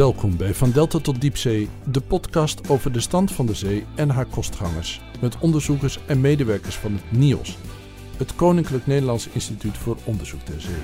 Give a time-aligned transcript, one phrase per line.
[0.00, 4.10] Welkom bij Van Delta tot Diepzee, de podcast over de stand van de zee en
[4.10, 5.00] haar kostgangers.
[5.20, 7.58] Met onderzoekers en medewerkers van het NIOS,
[8.16, 10.80] het Koninklijk Nederlands Instituut voor Onderzoek ter Zee.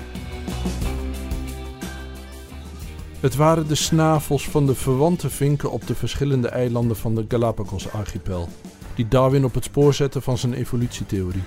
[3.19, 8.49] Het waren de snavels van de verwante vinken op de verschillende eilanden van de Galapagos-archipel,
[8.95, 11.43] die Darwin op het spoor zetten van zijn evolutietheorie.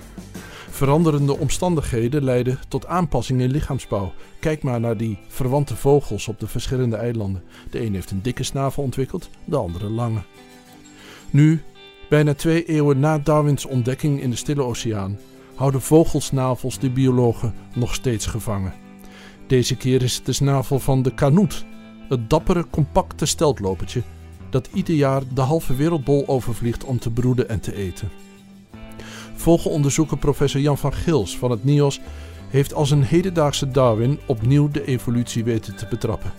[0.80, 4.12] Veranderende omstandigheden leiden tot aanpassingen in lichaamsbouw.
[4.38, 7.42] Kijk maar naar die verwante vogels op de verschillende eilanden.
[7.70, 10.20] De een heeft een dikke snavel ontwikkeld, de andere lange.
[11.30, 11.62] Nu,
[12.08, 15.18] bijna twee eeuwen na Darwins ontdekking in de Stille Oceaan,
[15.54, 18.74] houden vogelsnavels de biologen nog steeds gevangen.
[19.46, 21.64] Deze keer is het de snavel van de kanoet,
[22.08, 24.02] het dappere, compacte steltlopertje
[24.50, 28.29] dat ieder jaar de halve wereldbol overvliegt om te broeden en te eten.
[29.40, 32.00] Vogelonderzoeker professor Jan van Gils van het NIOS
[32.48, 36.32] heeft als een hedendaagse Darwin opnieuw de evolutie weten te betrappen.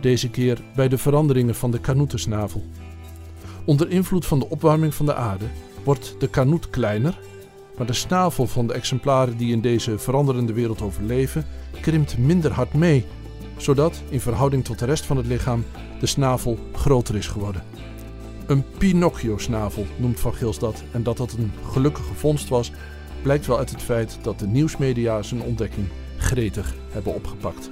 [0.00, 2.62] Deze keer bij de veranderingen van de kanoetensnavel.
[3.64, 5.44] Onder invloed van de opwarming van de aarde
[5.84, 7.18] wordt de kanoet kleiner,
[7.76, 11.46] maar de snavel van de exemplaren die in deze veranderende wereld overleven
[11.80, 13.04] krimpt minder hard mee,
[13.56, 15.64] zodat in verhouding tot de rest van het lichaam
[16.00, 17.62] de snavel groter is geworden.
[18.46, 20.82] Een Pinocchio-snavel noemt Van Gils dat.
[20.92, 22.72] En dat dat een gelukkige vondst was,
[23.22, 27.70] blijkt wel uit het feit dat de nieuwsmedia zijn ontdekking gretig hebben opgepakt.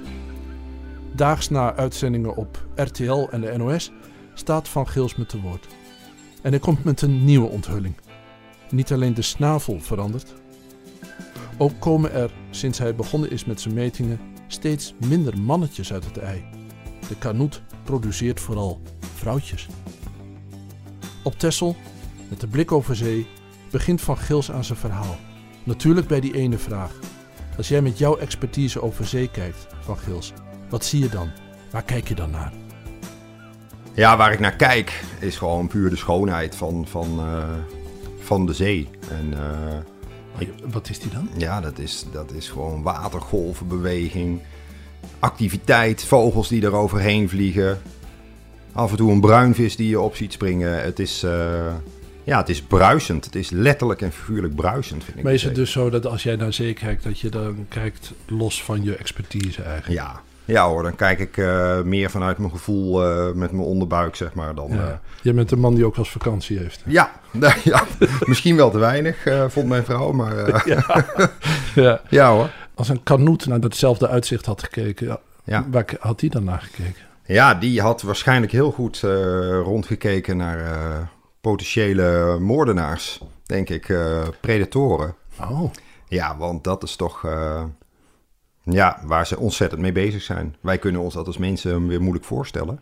[1.15, 3.91] Daags na uitzendingen op RTL en de NOS
[4.33, 5.67] staat Van Gils met te woord.
[6.41, 7.95] En hij komt met een nieuwe onthulling.
[8.69, 10.33] Niet alleen de snavel verandert,
[11.57, 16.17] ook komen er, sinds hij begonnen is met zijn metingen, steeds minder mannetjes uit het
[16.17, 16.43] ei.
[17.07, 18.81] De kanoet produceert vooral
[19.15, 19.67] vrouwtjes.
[21.23, 21.75] Op Texel,
[22.29, 23.27] met de blik over zee,
[23.71, 25.15] begint Van Gils aan zijn verhaal.
[25.63, 26.91] Natuurlijk bij die ene vraag.
[27.57, 30.33] Als jij met jouw expertise over zee kijkt, Van Gils,
[30.69, 31.29] wat zie je dan?
[31.71, 32.53] Waar kijk je dan naar?
[33.93, 37.43] Ja, waar ik naar kijk is gewoon puur de schoonheid van, van, uh,
[38.19, 38.89] van de zee.
[39.09, 41.29] En, uh, wat is die dan?
[41.37, 44.41] Ja, dat is, dat is gewoon watergolvenbeweging,
[45.19, 47.81] activiteit, vogels die er overheen vliegen.
[48.73, 50.83] Af en toe een bruinvis die je op ziet springen.
[50.83, 51.31] Het is, uh,
[52.23, 53.25] ja, het is bruisend.
[53.25, 55.23] Het is letterlijk en figuurlijk bruisend, vind ik.
[55.23, 58.11] Maar is het dus zo dat als jij naar zee kijkt, dat je dan kijkt
[58.27, 60.01] los van je expertise eigenlijk?
[60.01, 64.15] Ja, ja hoor, dan kijk ik uh, meer vanuit mijn gevoel uh, met mijn onderbuik,
[64.15, 64.55] zeg maar.
[64.55, 65.01] Dan, ja.
[65.21, 66.81] Je bent een man die ook als vakantie heeft.
[66.85, 67.11] Ja,
[67.63, 67.83] ja
[68.25, 70.35] misschien wel te weinig, vond mijn vrouw, maar...
[70.67, 71.05] ja.
[71.75, 72.01] ja.
[72.09, 72.31] ja.
[72.31, 72.49] hoor.
[72.73, 75.67] Als een kanoet naar datzelfde uitzicht had gekeken, ja.
[75.71, 77.11] waar had hij dan naar gekeken?
[77.25, 79.11] Ja, die had waarschijnlijk heel goed uh,
[79.59, 80.99] rondgekeken naar uh,
[81.41, 85.15] potentiële moordenaars, denk ik, uh, predatoren.
[85.39, 85.71] Oh.
[86.07, 87.27] Ja, want dat is toch
[88.63, 90.55] ja, waar ze ontzettend mee bezig zijn.
[90.61, 92.79] Wij kunnen ons dat als mensen weer moeilijk voorstellen.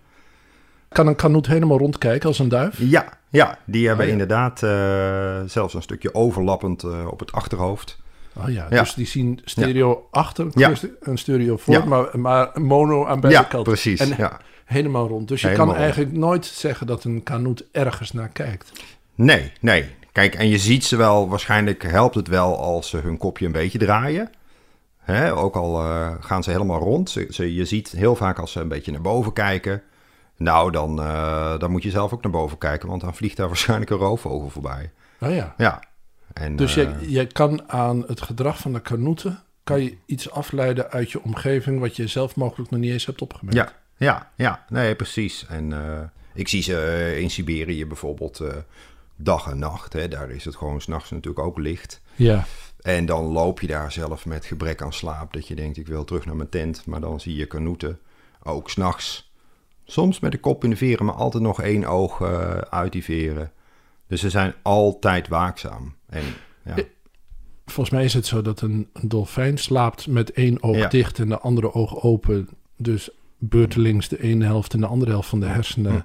[0.89, 2.79] Kan een kanoet helemaal rondkijken als een duif?
[2.79, 4.17] Ja, ja die hebben oh, ja.
[4.19, 4.59] inderdaad
[5.51, 8.00] zelfs een stukje overlappend op het achterhoofd.
[8.35, 10.47] Oh ja, dus die zien stereo achter
[11.01, 13.63] en stereo voor, maar, maar mono aan beide kanten.
[13.63, 13.99] precies.
[13.99, 15.27] En helemaal rond.
[15.27, 18.71] Dus je helemaal kan eigenlijk nooit zeggen dat een kanoet ergens naar kijkt.
[19.15, 19.89] Nee, nee.
[20.11, 23.51] Kijk, en je ziet ze wel, waarschijnlijk helpt het wel als ze hun kopje een
[23.51, 24.29] beetje draaien.
[24.97, 25.35] Hè?
[25.35, 27.09] Ook al uh, gaan ze helemaal rond.
[27.09, 29.81] Ze, ze, je ziet heel vaak als ze een beetje naar boven kijken.
[30.37, 33.47] Nou, dan, uh, dan moet je zelf ook naar boven kijken, want dan vliegt daar
[33.53, 34.91] waarschijnlijk een roofvogel voorbij.
[35.19, 35.53] Oh ja.
[35.57, 35.83] Ja,
[36.33, 40.91] en, dus je, je kan aan het gedrag van de kanoeten kan je iets afleiden
[40.91, 43.57] uit je omgeving wat je zelf mogelijk nog niet eens hebt opgemerkt.
[43.57, 45.45] Ja, ja, ja, nee, precies.
[45.47, 45.99] En uh,
[46.33, 48.43] ik zie ze uh, in Siberië bijvoorbeeld
[49.15, 49.93] dag en nacht.
[49.93, 52.01] Hè, daar is het gewoon s'nachts natuurlijk ook licht.
[52.15, 52.45] Ja.
[52.81, 55.33] En dan loop je daar zelf met gebrek aan slaap.
[55.33, 56.85] Dat je denkt, ik wil terug naar mijn tent.
[56.85, 57.99] Maar dan zie je kanoeten,
[58.43, 59.31] ook s'nachts.
[59.85, 62.21] Soms met de kop in de veren, maar altijd nog één oog
[62.69, 63.51] uit die veren.
[64.07, 65.95] Dus ze zijn altijd waakzaam.
[66.11, 66.23] En,
[66.65, 66.75] ja.
[67.65, 70.87] Volgens mij is het zo dat een, een dolfijn slaapt met één oog Ja.
[70.87, 72.49] dicht en de andere oog open.
[72.77, 75.91] Dus beurtelings de ene helft en de andere helft van de hersenen.
[75.91, 75.99] Hm.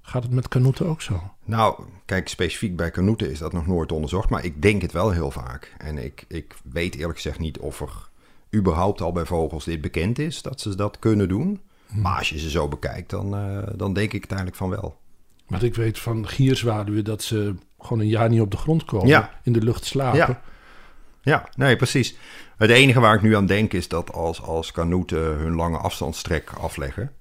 [0.00, 1.22] Gaat het met kanoeten ook zo?
[1.44, 5.10] Nou, kijk, specifiek bij kanoeten is dat nog nooit onderzocht, maar ik denk het wel
[5.10, 5.74] heel vaak.
[5.78, 8.10] En ik, ik weet eerlijk gezegd niet of er
[8.54, 11.60] überhaupt al bij vogels dit bekend is, dat ze dat kunnen doen.
[11.94, 15.00] Maar als je ze zo bekijkt, dan, eh, dan denk ik het eigenlijk van wel.
[15.46, 19.06] Want ik weet van gierzwaluwen dat ze gewoon een jaar niet op de grond komen.
[19.06, 19.30] Ja.
[19.42, 20.18] In de lucht slapen.
[20.18, 20.40] Ja.
[21.24, 22.16] Ja, nee, precies.
[22.56, 26.52] Het enige waar ik nu aan denk is dat als, als kanoeten hun lange afstandstrek
[26.60, 27.12] afleggen,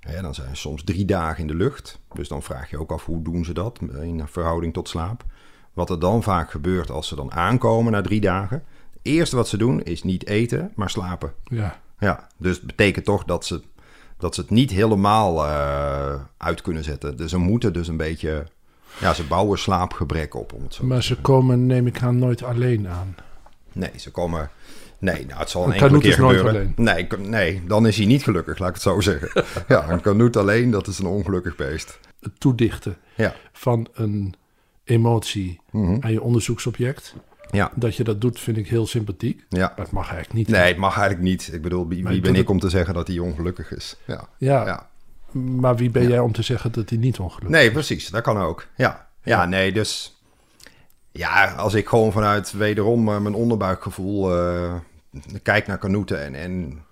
[0.00, 2.00] hè, dan zijn ze soms drie dagen in de lucht.
[2.12, 5.24] Dus dan vraag je ook af hoe doen ze dat in verhouding tot slaap.
[5.72, 8.64] Wat er dan vaak gebeurt als ze dan aankomen na drie dagen.
[8.92, 11.32] Het eerste wat ze doen is niet eten, maar slapen.
[11.44, 11.80] Ja.
[11.98, 13.62] Ja, dus het betekent toch dat ze
[14.22, 17.16] dat ze het niet helemaal eh, uit kunnen zetten.
[17.16, 18.46] Dus ze moeten dus een beetje...
[19.00, 22.42] Ja, ze bouwen slaapgebrek op, om het zo Maar ze komen, neem ik aan, nooit
[22.42, 23.14] alleen aan.
[23.72, 24.50] Nee, ze komen...
[24.98, 26.72] Nee, nou, het zal een Een enkele keer gebeuren.
[26.76, 29.44] Nee, nee, dan is hij niet gelukkig, laat ik het zo zeggen.
[29.68, 31.98] ja, een kanoet alleen, dat is een ongelukkig beest.
[32.20, 33.34] Het toedichten Ja.
[33.52, 34.34] van een
[34.84, 35.96] emotie Mhm.
[36.00, 37.14] aan je onderzoeksobject.
[37.50, 39.44] Ja, Dat je dat doet, vind ik heel sympathiek.
[39.48, 39.58] ja.
[39.76, 40.48] Maar het mag eigenlijk niet.
[40.48, 41.50] Nee, het mag eigenlijk niet.
[41.52, 43.96] Ik bedoel, wie, ben ik om te zeggen dat hij ongelukkig is?
[44.06, 44.88] Ja, Ja, ja.
[45.32, 46.08] Maar wie ben Ja.
[46.08, 48.08] jij om te zeggen dat hij niet ongelukkig Nee, precies.
[48.08, 48.66] Dat kan ook.
[48.76, 50.16] Ja, ja nee, dus...
[51.12, 54.74] Ja, als ik gewoon vanuit wederom eh, mijn onderbuikgevoel eh,
[55.42, 56.84] kijk naar kanoeten en, en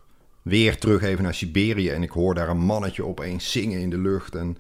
[0.43, 3.99] weer terug even naar Siberië en ik hoor daar een mannetje opeens zingen in de
[3.99, 4.59] lucht en,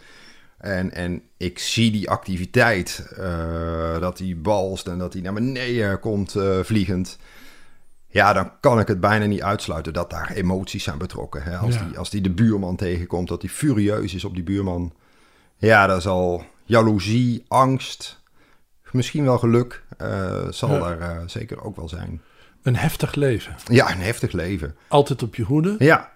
[0.58, 6.00] en, en ik zie die activiteit, eh, dat hij balst en dat hij naar beneden
[6.00, 7.18] komt vliegend.
[8.12, 11.42] Ja, dan kan ik het bijna niet uitsluiten dat daar emoties zijn betrokken.
[11.42, 11.56] Hè?
[11.56, 11.84] Als, Ja.
[11.84, 14.92] die, als die de buurman tegenkomt, dat hij furieus is op die buurman.
[15.56, 18.20] Ja, dat zal jaloezie, angst,
[18.92, 20.78] misschien wel geluk, eh, zal Ja.
[20.78, 22.20] daar eh, zeker ook wel zijn.
[22.62, 23.56] Een heftig leven.
[23.66, 24.76] Ja, een heftig leven.
[24.88, 25.74] Altijd op je hoede.
[25.78, 26.12] Ja,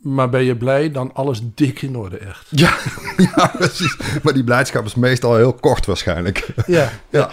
[0.00, 2.46] Maar ben je blij, dan alles dik in orde echt.
[2.50, 2.76] ja,
[3.34, 3.96] ja precies.
[4.22, 6.46] Maar die blijdschap is meestal heel kort waarschijnlijk.
[6.66, 6.90] Ja.
[7.10, 7.30] Ja.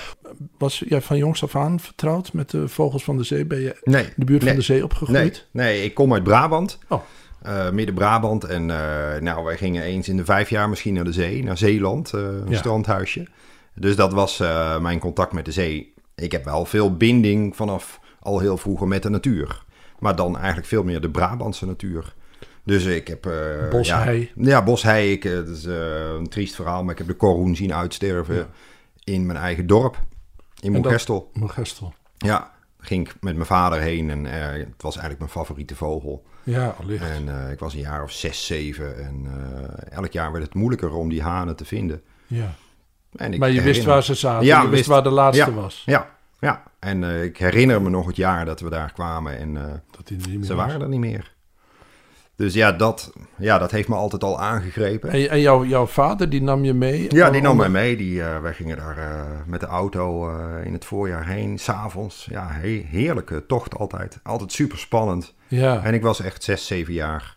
[0.58, 3.46] Was jij van jongs af aan vertrouwd met de vogels van de zee?
[3.46, 5.48] Ben je in Nee, de buurt nee, van de zee nee, opgegroeid?
[5.52, 6.78] nee, ik kom uit Brabant.
[6.88, 7.02] Oh.
[7.42, 8.44] Eh, Midden-Brabant.
[8.44, 11.58] En eh, nou, wij gingen eens in de vijf jaar misschien naar de zee, naar
[11.58, 12.58] Zeeland, eh, een Ja.
[12.58, 13.28] strandhuisje.
[13.76, 14.38] Dus dat was
[14.82, 15.94] mijn contact met de zee.
[16.16, 19.64] Ik heb wel veel binding vanaf al heel vroeger met de natuur.
[20.00, 22.14] Maar dan eigenlijk veel meer de Brabantse natuur.
[22.68, 23.26] Dus ik heb...
[23.26, 24.32] eh, Boshei.
[24.36, 25.12] Ja, ja boshei.
[25.12, 28.36] Ik, eh, dat is eh, een triest verhaal, maar ik heb de korhoen zien uitsterven
[28.36, 28.48] Ja.
[29.04, 30.00] in mijn eigen dorp.
[30.60, 31.30] In Moergestel.
[31.34, 31.94] Moergestel.
[32.18, 36.24] Ja, ging ik met mijn vader heen en eh, het was eigenlijk mijn favoriete vogel.
[36.44, 37.04] Ja, allicht.
[37.04, 40.54] En eh, ik was een jaar of zes, zeven en eh, elk jaar werd het
[40.54, 42.02] moeilijker om die hanen te vinden.
[42.28, 42.54] Ja.
[43.16, 44.46] En ik Maar je wist waar ze zaten.
[44.46, 45.52] Ja, je wist wist- waar de laatste ja.
[45.52, 45.84] was.
[45.86, 46.10] Ja,
[46.40, 46.64] ja.
[46.80, 50.08] En eh, ik herinner me nog het jaar dat we daar kwamen en eh, Dat
[50.08, 50.66] die niet meer ze was.
[50.66, 51.36] waren er niet meer.
[52.38, 55.10] Dus ja dat, ja, dat heeft me altijd al aangegrepen.
[55.10, 57.06] En, en jouw, jouw vader, die nam je mee?
[57.16, 57.98] Ja, die nam mij mee.
[57.98, 62.28] Die, eh, wij gingen daar eh, met de auto eh, in het voorjaar heen, s'avonds.
[62.30, 64.20] Ja, he- heerlijke tocht altijd.
[64.24, 65.34] Altijd super spannend.
[65.48, 67.36] Ja, En ik was echt zes, zeven jaar.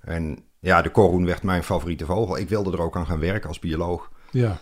[0.00, 2.38] En ja, de korhoen werd mijn favoriete vogel.
[2.38, 4.10] Ik wilde er ook aan gaan werken als bioloog.
[4.30, 4.58] ja.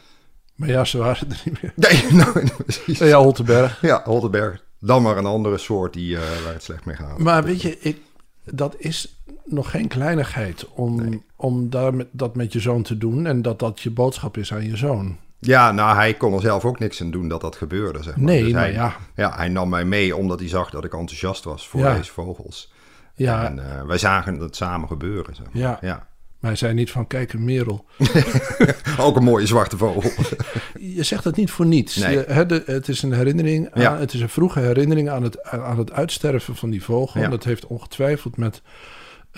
[0.55, 1.73] Maar ja, ze waren er niet meer.
[1.91, 2.99] Nee, nou, precies.
[2.99, 3.81] Ja, Holtenberg.
[3.81, 4.65] Ja, Holtenberg.
[4.81, 7.19] Dan maar een andere soort die, waar het slecht mee gaat.
[7.19, 7.99] Maar weet je, ik,
[8.45, 13.27] dat is nog geen kleinigheid om, om daar met, dat met je zoon te doen
[13.27, 15.17] en dat dat je boodschap is aan je zoon.
[15.39, 18.25] Ja, nou, hij kon er zelf ook niks aan doen dat dat gebeurde, zeg maar.
[18.25, 18.97] Nee, Dus maar hij, ja.
[19.15, 21.97] Ja, hij nam mij mee omdat hij zag dat ik enthousiast was voor Ja.
[21.97, 22.73] deze vogels.
[23.15, 25.63] Ja, En eh, wij zagen het samen gebeuren, zeg maar.
[25.63, 25.79] Ja.
[25.81, 25.95] ja.
[26.41, 27.85] maar hij zei niet van, kijk een merel.
[28.99, 30.11] Ook een mooie zwarte vogel.
[30.97, 31.97] Je zegt het niet voor niets.
[31.97, 32.13] Nee.
[32.13, 33.99] Je- hè, de- het is een herinnering, aan, Ja.
[33.99, 37.21] het is een vroege herinnering aan het, aan het uitsterven van die vogel.
[37.21, 37.29] Ja.
[37.29, 38.63] Dat heeft ongetwijfeld met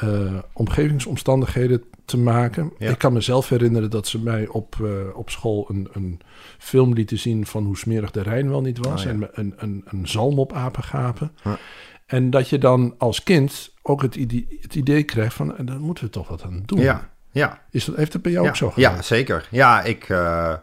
[0.01, 2.73] eh, omgevingsomstandigheden te maken.
[2.79, 2.91] Ja.
[2.91, 6.21] Ik kan mezelf herinneren dat ze mij op, eh, op school een, een
[6.59, 9.07] film lieten zien van hoe smerig de Rijn wel niet was.
[9.07, 9.11] Oh, ja.
[9.11, 11.33] En een, een, een zalm op apengapen.
[11.45, 11.59] Ja.
[12.07, 15.81] En dat je dan als kind ook het idee, het idee krijgt van, en daar
[15.81, 16.81] moeten we toch wat aan doen.
[16.81, 17.63] ja, ja.
[17.71, 18.95] Is dat, heeft het bij jou ook zo gedaan?
[18.95, 19.49] Ja, zeker.
[19.51, 20.55] Ja, ik, eh,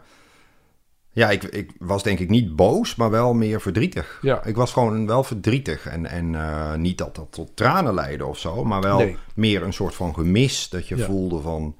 [1.16, 4.18] ja ik, ik was denk ik niet boos, maar wel meer verdrietig.
[4.22, 4.44] Ja.
[4.44, 5.86] Ik was gewoon wel verdrietig.
[5.86, 9.16] En, en eh, niet dat dat tot tranen leidde of zo, maar wel Nee.
[9.34, 11.04] meer een soort van gemis dat je Ja.
[11.04, 11.76] voelde van...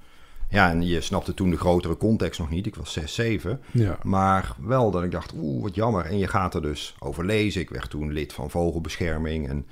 [0.49, 2.67] Ja, en je snapte toen de grotere context nog niet.
[2.67, 3.61] Ik was 6, 7.
[3.71, 3.99] Ja.
[4.03, 6.05] Maar wel dat ik dacht, oeh, wat jammer.
[6.05, 7.61] En je gaat er dus over lezen.
[7.61, 9.67] Ik werd toen lid van Vogelbescherming en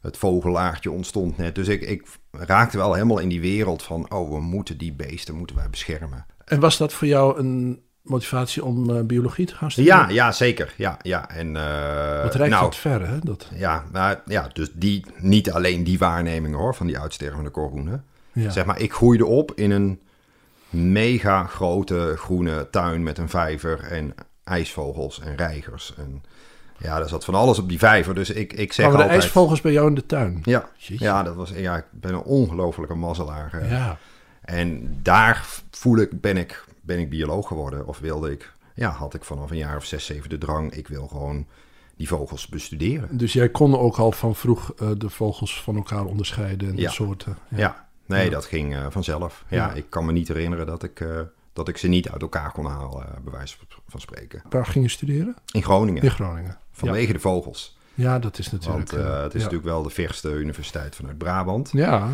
[0.00, 1.54] het vogelaartje ontstond net.
[1.54, 5.34] Dus ik, ik raakte wel helemaal in die wereld van, oh, we moeten die beesten,
[5.34, 6.26] moeten wij beschermen.
[6.44, 9.98] En was dat voor jou een motivatie om eh, biologie te gaan studeren?
[10.00, 10.74] Ja, ja, zeker.
[10.76, 11.28] Ja, ja.
[11.30, 13.18] En, eh, Dat reikt nou, wat ver, hè?
[13.18, 18.04] Dat, ja, maar, ja, dus die, niet alleen die waarnemingen hoor, van die uitstervende korhoenen.
[18.32, 18.50] ja.
[18.50, 20.00] Zeg maar, ik groeide op in een
[20.70, 24.14] mega grote groene tuin met een vijver en
[24.44, 25.94] ijsvogels en reigers.
[25.96, 26.22] En
[26.78, 28.14] ja, er zat van alles op die vijver.
[28.14, 29.10] Dus ik, ik zeg de altijd...
[29.10, 30.40] ijsvogels bij jou in de tuin?
[30.44, 31.04] Ja, Jeetje.
[31.04, 33.66] ja, dat was, ja, ik ben een ongelofelijke mazzelaar.
[33.68, 33.96] Ja.
[34.40, 37.86] En daar voel ik, ben ik, ben ik bioloog geworden.
[37.86, 40.72] Of wilde ik, ja, had ik vanaf een jaar of zes, zeven de drang.
[40.72, 41.46] Ik wil gewoon
[41.96, 43.16] die vogels bestuderen.
[43.16, 46.88] Dus jij kon ook al van vroeg eh, de vogels van elkaar onderscheiden en de
[46.88, 47.36] soorten.
[47.48, 48.30] Ja, nee, Ja.
[48.30, 49.44] dat ging eh, vanzelf.
[49.48, 51.20] Ja, ik kan me niet herinneren dat ik, eh,
[51.52, 53.56] dat ik ze niet uit elkaar kon halen, eh, bij wijze
[53.88, 54.42] van spreken.
[54.50, 55.36] Waar ging je studeren?
[55.52, 56.58] In Groningen, In Groningen.
[56.72, 57.76] vanwege de vogels.
[57.94, 58.90] Ja, dat is natuurlijk...
[58.90, 61.70] Want eh, eh, het is natuurlijk wel de verste universiteit vanuit Brabant.
[61.72, 62.08] Ja,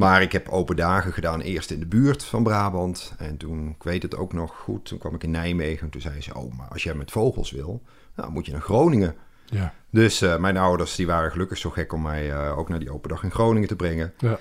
[0.00, 3.12] Maar ik heb open dagen gedaan, eerst in de buurt van Brabant.
[3.18, 5.90] En toen, ik weet het ook nog goed, toen kwam ik in Nijmegen.
[5.90, 7.82] Toen zei ze, oh, maar als jij met vogels wil,
[8.16, 9.14] nou, moet je naar Groningen.
[9.44, 9.74] Ja.
[9.90, 12.92] Dus uh, mijn ouders die waren gelukkig zo gek om mij uh, ook naar die
[12.92, 14.12] open dag in Groningen te brengen.
[14.18, 14.38] Ja.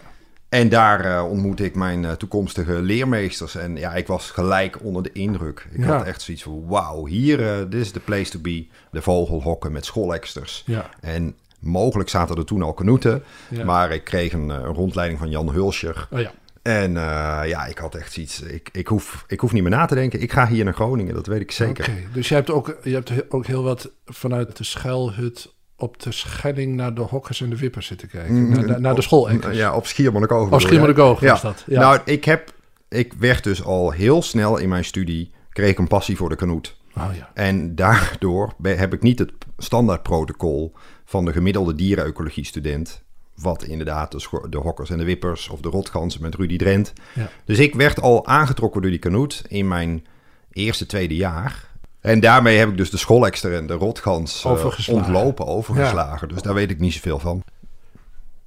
[0.50, 3.56] En daar uh, ontmoette ik mijn toekomstige leermeesters.
[3.56, 5.68] En ja, ik was gelijk onder de indruk.
[5.72, 5.98] Ik Ja.
[5.98, 7.38] had echt zoiets van, wauw, hier,
[7.70, 8.68] dit is de place to be.
[8.92, 10.64] De vogelhokken met schooleksters.
[10.66, 10.90] Ja.
[11.02, 13.24] En mogelijk zaten er toen al kanoeten.
[13.50, 13.66] Ja.
[13.66, 16.08] Maar ik kreeg een, een rondleiding van Jan Hulscher.
[16.12, 16.32] Oh ja.
[16.62, 18.42] En uh, ja, ik had echt zoiets.
[18.42, 20.22] Ik, ik, hoef, ik hoef niet meer na te denken.
[20.22, 21.84] Ik ga hier naar Groningen, dat weet ik zeker.
[21.84, 26.02] Oké, dus je hebt, ook, je hebt he- ook heel wat vanuit de schuilhut op
[26.02, 28.50] de Schelling naar de hokkers en de wippers zitten kijken.
[28.50, 29.58] naar, de, naar de schoolekers.
[29.58, 30.50] Ja, op Schiermonnikoog.
[30.50, 30.60] Je?
[30.60, 31.32] Schiermonnikoog ja.
[31.32, 31.64] was dat.
[31.68, 31.80] Ja.
[31.80, 32.54] Nou, ik heb...
[32.90, 35.32] Ik werd dus al heel snel in mijn studie...
[35.50, 36.78] kreeg ik een passie voor de kanoet.
[36.98, 37.30] oh ja.
[37.34, 40.74] En daardoor heb ik niet het standaardprotocol...
[41.10, 43.04] van de gemiddelde dierenecologie-student...
[43.36, 45.50] wat inderdaad de, de hokkers en de wippers...
[45.50, 46.94] of de rotgansen met Rudy Drent.
[47.14, 47.30] Ja.
[47.46, 49.44] Dus ik werd al aangetrokken door die kanoet...
[49.48, 50.06] in mijn
[50.52, 51.68] eerste, tweede jaar...
[52.00, 55.04] En daarmee heb ik dus de scholekster en de rotgans eh, Overgeslagen.
[55.04, 56.28] ontlopen, overgeslagen.
[56.28, 57.44] Dus daar weet ik niet zoveel van.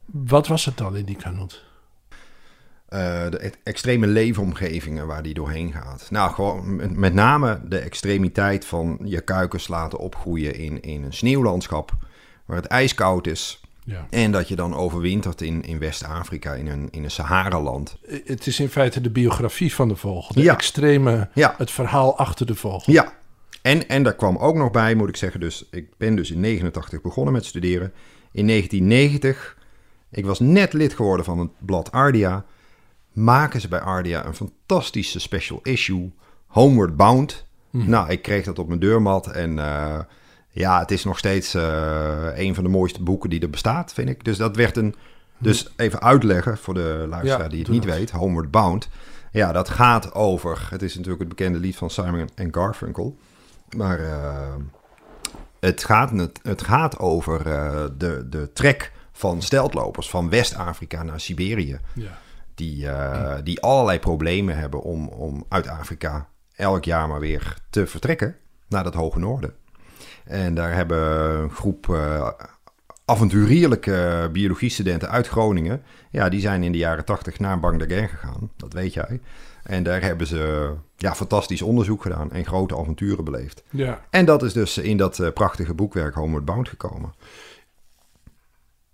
[0.04, 1.64] Wat was het dan in die kanoet?
[2.88, 2.98] Eh,
[3.30, 6.06] de e- extreme leefomgevingen waar die doorheen gaat.
[6.10, 11.12] Nou, gewoon met, met name de extremiteit van je kuikens laten opgroeien in, in een
[11.12, 11.96] sneeuwlandschap
[12.44, 13.60] waar het ijskoud is.
[13.84, 14.06] Ja.
[14.10, 17.96] En dat je dan overwintert in, in West-Afrika, in een, in een Sahara-land.
[18.24, 20.34] Het is in feite de biografie van de vogel.
[20.34, 20.52] De Ja.
[20.52, 21.54] extreme, Ja.
[21.58, 22.92] het verhaal achter de vogel.
[22.92, 23.12] Ja,
[23.62, 26.40] en, en daar kwam ook nog bij, moet ik zeggen, dus ik ben dus in
[26.40, 27.92] 89 begonnen met studeren.
[28.32, 29.56] In 1990,
[30.10, 32.44] ik was net lid geworden van het blad Ardia,
[33.12, 36.12] maken ze bij Ardia een fantastische special issue,
[36.46, 37.44] Homeward Bound.
[37.70, 39.98] Nou, ik kreeg dat op mijn deurmat en eh,
[40.54, 44.08] ja, het is nog steeds eh, een van de mooiste boeken die er bestaat, vind
[44.08, 44.24] ik.
[44.24, 44.94] Dus dat werd een,
[45.38, 47.94] dus even uitleggen voor de luisteraar Ja, die het niet dat.
[47.94, 48.88] weet, Homeward Bound.
[49.30, 53.18] Ja, dat gaat over, het is natuurlijk het bekende lied van Simon en Garfunkel.
[53.76, 54.54] Maar eh,
[55.60, 61.20] het, gaat, het, het gaat over eh, de, de trek van steltlopers van West-Afrika naar
[61.20, 61.78] Siberië.
[61.94, 62.18] Ja.
[62.54, 62.86] Die,
[63.42, 68.36] die allerlei problemen hebben om, om uit Afrika elk jaar maar weer te vertrekken
[68.68, 69.54] naar dat hoge noorden.
[70.24, 72.28] En daar hebben een groep eh,
[73.04, 75.82] avonturierlijke biologiestudenten uit Groningen.
[76.10, 78.50] Ja, die zijn in de jaren tachtig naar Bangladesh gegaan.
[78.56, 79.20] Dat weet jij.
[79.62, 83.62] En daar hebben ze ja, fantastisch onderzoek gedaan en grote avonturen beleefd.
[83.70, 84.04] ja.
[84.10, 87.14] En dat is dus in dat eh, prachtige boekwerk Homeward Bound gekomen.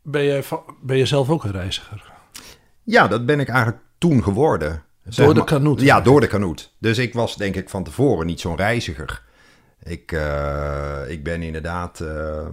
[0.03, 2.13] Ben, je, ben je zelf ook een reiziger?
[2.83, 4.83] Ja, dat ben ik eigenlijk toen geworden.
[5.09, 5.81] Zeg Door de kanoet?
[5.81, 6.73] Ja, door de kanoet.
[6.79, 9.23] Dus ik was denk ik van tevoren niet zo'n reiziger.
[9.89, 12.47] Ik, eh, ik ben inderdaad, eh,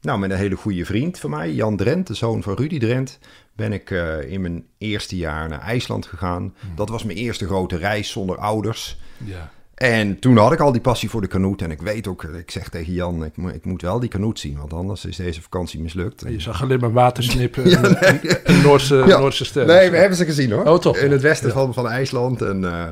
[0.00, 3.18] nou met een hele goede vriend van mij, Jan Drent, de zoon van Rudy Drent,
[3.56, 6.54] ben ik eh, in mijn eerste jaar naar IJsland gegaan.
[6.60, 6.76] Hmm.
[6.76, 8.98] Dat was mijn eerste grote reis zonder ouders.
[9.24, 9.50] Ja.
[9.74, 11.62] En toen had ik al die passie voor de kanoet.
[11.62, 14.38] En ik weet ook, ik zeg tegen Jan, ik, moet- ik moet wel die kanoet
[14.38, 16.24] zien, want anders is deze vakantie mislukt.
[16.28, 19.30] Je zag alleen maar watersnippen en, en, en Noorse, Ja.
[19.30, 19.76] Sterren.
[19.76, 20.64] Nee, we hebben ze gezien hoor.
[20.64, 20.96] Oh, toch?
[20.96, 21.54] In het westen Ja.
[21.54, 22.42] van, van IJsland.
[22.42, 22.88] En, eh,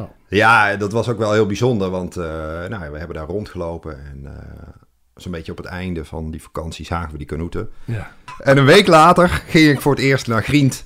[0.00, 0.10] Oh.
[0.28, 2.24] Ja, dat was ook wel heel bijzonder, want eh,
[2.68, 4.04] nou, we hebben daar rondgelopen.
[4.04, 4.68] En eh,
[5.14, 7.70] zo'n beetje op het einde van die vakantie zagen we die kanoeten.
[7.84, 8.10] Ja.
[8.38, 10.84] En een week later ging ik voor het eerst naar Grient,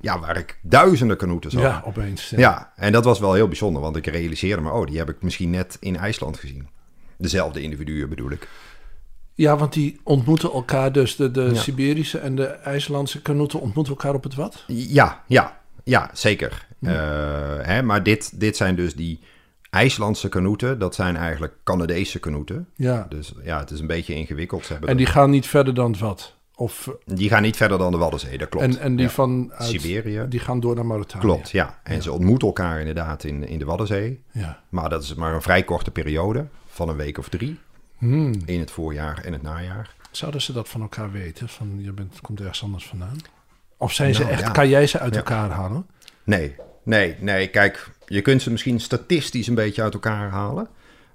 [0.00, 1.62] ja, waar ik duizenden kanoeten zag.
[1.62, 2.30] ja, opeens.
[2.30, 2.38] Ja.
[2.38, 5.22] Ja, en dat was wel heel bijzonder, want ik realiseerde me, oh, die heb ik
[5.22, 6.68] misschien net in IJsland gezien.
[7.18, 8.48] Dezelfde individuen bedoel ik.
[9.34, 11.16] Ja, want die ontmoeten elkaar dus.
[11.16, 11.54] De, de Ja.
[11.54, 14.64] Siberische en de IJslandse kanoeten ontmoeten elkaar op het wat?
[14.66, 16.66] Ja, ja, ja, zeker.
[16.80, 16.92] Eh,
[17.60, 19.20] hè, maar dit, dit zijn dus die
[19.70, 20.78] IJslandse kanoeten.
[20.78, 22.68] Dat zijn eigenlijk Canadese kanoeten.
[22.74, 23.06] Ja.
[23.08, 24.64] Dus ja, het is een beetje ingewikkeld.
[24.66, 26.34] Ze hebben En die gaan niet verder dan het wat?
[26.54, 28.64] Of, die gaan niet verder dan de Waddenzee, dat klopt.
[28.66, 29.10] en, en die Ja.
[29.12, 30.26] van uit- Siberië.
[30.28, 31.20] Die gaan door naar Mauritanië.
[31.22, 31.80] Klopt, ja.
[31.82, 34.22] En ze ontmoeten elkaar inderdaad in, in de Waddenzee.
[34.32, 34.62] Ja.
[34.68, 37.58] Maar dat is maar een vrij korte periode, van een week of drie.
[37.98, 38.32] Hmm.
[38.44, 39.94] In het voorjaar en het najaar.
[40.10, 41.48] Zouden ze dat van elkaar weten?
[41.48, 43.16] Van je bent, komt ergens anders vandaan?
[43.78, 44.50] Of zijn ze Nou, echt, ja.
[44.50, 45.18] kan jij ze uit Ja.
[45.18, 45.86] elkaar halen?
[46.24, 47.48] Nee, nee, nee.
[47.48, 50.68] Kijk, je kunt ze misschien statistisch een beetje uit elkaar halen.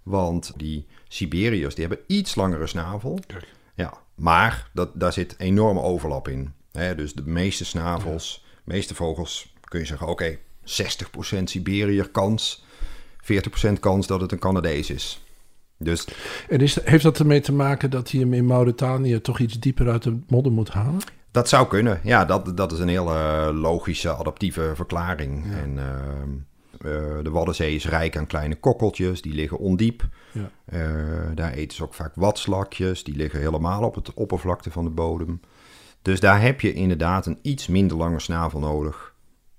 [0.03, 3.20] Want die Siberiërs, die hebben iets langere snavel.
[3.27, 3.48] Kijk.
[3.75, 6.53] Ja, maar dat, daar zit enorme overlap in.
[6.72, 12.63] Hè, dus de meeste snavels, de meeste vogels, kun je zeggen, oké, 60% Siberiër kans,
[13.70, 15.22] 40% kans dat het een Canadees is.
[15.77, 16.08] Dus
[16.50, 19.89] En is, heeft dat ermee te maken dat hij hem in Mauritanië toch iets dieper
[19.89, 21.01] uit de modder moet halen?
[21.31, 22.00] Dat zou kunnen.
[22.03, 25.43] Ja, dat, dat is een hele logische, adaptieve verklaring.
[25.53, 26.29] En ehm,
[26.71, 30.07] eh, de Waddenzee is rijk aan kleine kokkeltjes, die liggen ondiep.
[30.31, 30.50] Ja.
[30.65, 30.89] Eh,
[31.35, 35.39] daar eten ze ook vaak watslakjes, die liggen helemaal op het oppervlakte van de bodem.
[36.01, 39.09] Dus daar heb je inderdaad een iets minder lange snavel nodig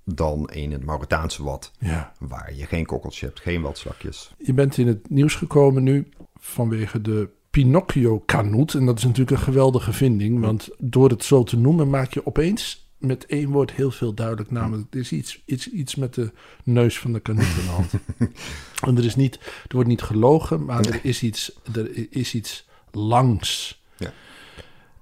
[0.04, 2.12] dan in het Mauritaanse wat, Ja.
[2.18, 4.34] waar je geen kokkeltje hebt, geen watslakjes.
[4.38, 6.08] Je bent in het nieuws gekomen nu
[6.40, 8.74] vanwege de Pinocchio-kanoet.
[8.74, 10.40] En dat is natuurlijk een geweldige vinding.
[10.40, 14.50] Want door het zo te noemen maak je opeens met één woord heel veel duidelijk.
[14.50, 16.32] Namelijk, er is iets, iets, iets met de
[16.64, 17.92] neus van de kanoet aan de hand.
[18.86, 19.34] en er, is niet,
[19.68, 23.82] er wordt niet gelogen, maar er is iets, er is iets langs.
[23.96, 24.12] Ja.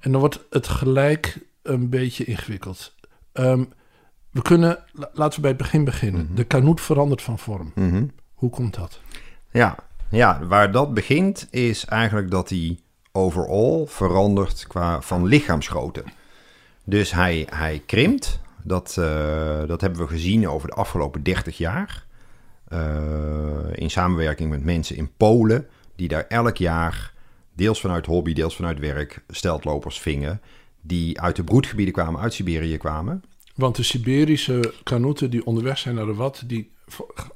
[0.00, 2.95] En dan wordt het gelijk een beetje ingewikkeld.
[3.33, 3.64] Ehm,
[4.30, 6.28] we kunnen, la- laten we bij het begin beginnen.
[6.35, 7.73] De kanoet verandert van vorm.
[7.75, 8.07] Mhm.
[8.35, 9.00] Hoe komt dat?
[9.52, 9.76] Ja,
[10.10, 12.78] ja, waar dat begint is eigenlijk dat hij
[13.12, 16.04] overal verandert qua van lichaamsgrootte.
[16.84, 18.40] Dus hij, hij krimpt.
[18.62, 22.06] Dat, eh, dat hebben we gezien over de afgelopen 30 jaar.
[22.68, 22.78] Eh,
[23.72, 27.12] in samenwerking met mensen in Polen, die daar elk jaar,
[27.54, 30.40] deels vanuit hobby, deels vanuit werk, steltlopers vingen.
[30.80, 33.22] Die uit de broedgebieden kwamen, uit Siberië kwamen.
[33.54, 36.70] Want de Siberische kanoeten die onderweg zijn naar de Wat, die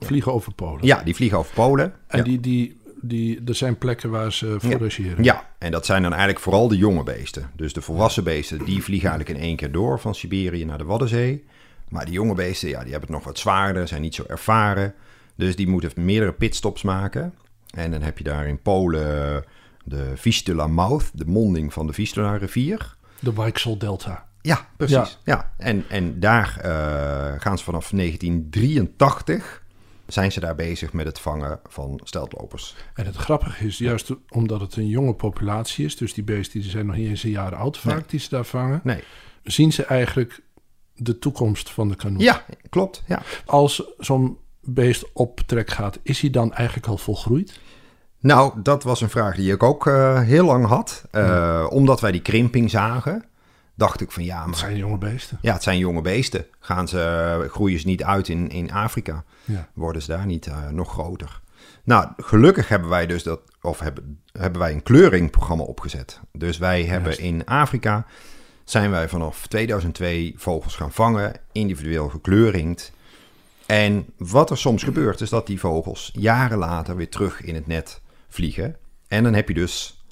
[0.00, 0.86] vliegen over Polen.
[0.86, 1.92] Ja, die vliegen over Polen.
[2.06, 2.24] En ja.
[2.24, 5.24] die, die, die, er zijn plekken waar ze forageren.
[5.24, 7.50] Ja, en dat zijn dan eigenlijk vooral de jonge beesten.
[7.56, 10.84] Dus de volwassen beesten, die vliegen eigenlijk in één keer door van Siberië naar de
[10.84, 11.44] Waddenzee.
[11.88, 14.94] Maar de jonge beesten, ja, die hebben het nog wat zwaarder, zijn niet zo ervaren.
[15.34, 17.34] Dus die moeten meerdere pitstops maken.
[17.70, 19.44] En dan heb je daar in Polen
[19.84, 22.96] de Vistula Mouth, de monding van de Vistula rivier.
[23.20, 24.26] De Weichsel Delta.
[24.46, 25.18] Ja, precies.
[25.24, 25.52] Ja.
[25.58, 29.62] En, en daar eh, gaan ze vanaf 1983
[30.06, 32.76] zijn ze daar bezig met het vangen van steltlopers.
[32.94, 36.70] En het grappige is, juist omdat het een jonge populatie is, dus die beesten die
[36.70, 38.04] zijn nog niet eens een jaar oud vaak, Nee.
[38.06, 39.02] die ze daar vangen, Nee.
[39.42, 40.40] zien ze eigenlijk
[40.94, 42.20] de toekomst van de kanoet.
[42.22, 43.02] Ja, klopt.
[43.06, 43.22] Ja.
[43.44, 47.60] Als zo'n beest op trek gaat, is hij dan eigenlijk al volgroeid?
[48.20, 51.04] Nou, dat was een vraag die ik ook eh, heel lang had.
[51.10, 53.24] Eh, Omdat wij die krimping zagen,
[53.74, 55.38] dacht ik van ja, Het maar zijn jonge beesten.
[55.40, 56.46] ja, het zijn jonge beesten.
[56.60, 59.24] Gaan ze, groeien ze niet uit in, in Afrika?
[59.44, 59.68] Ja.
[59.72, 61.40] Worden ze daar niet eh, nog groter?
[61.84, 66.20] Nou, gelukkig hebben wij dus dat, of hebben, hebben wij een kleuringprogramma opgezet.
[66.32, 67.18] Dus wij hebben Juist.
[67.24, 68.06] in Afrika,
[68.64, 72.92] zijn wij vanaf 2002 vogels gaan vangen, individueel gekleurringd.
[73.66, 77.66] En wat er soms gebeurt, is dat die vogels jaren later weer terug in het
[77.66, 78.76] net vliegen.
[79.08, 80.04] En dan heb je dus,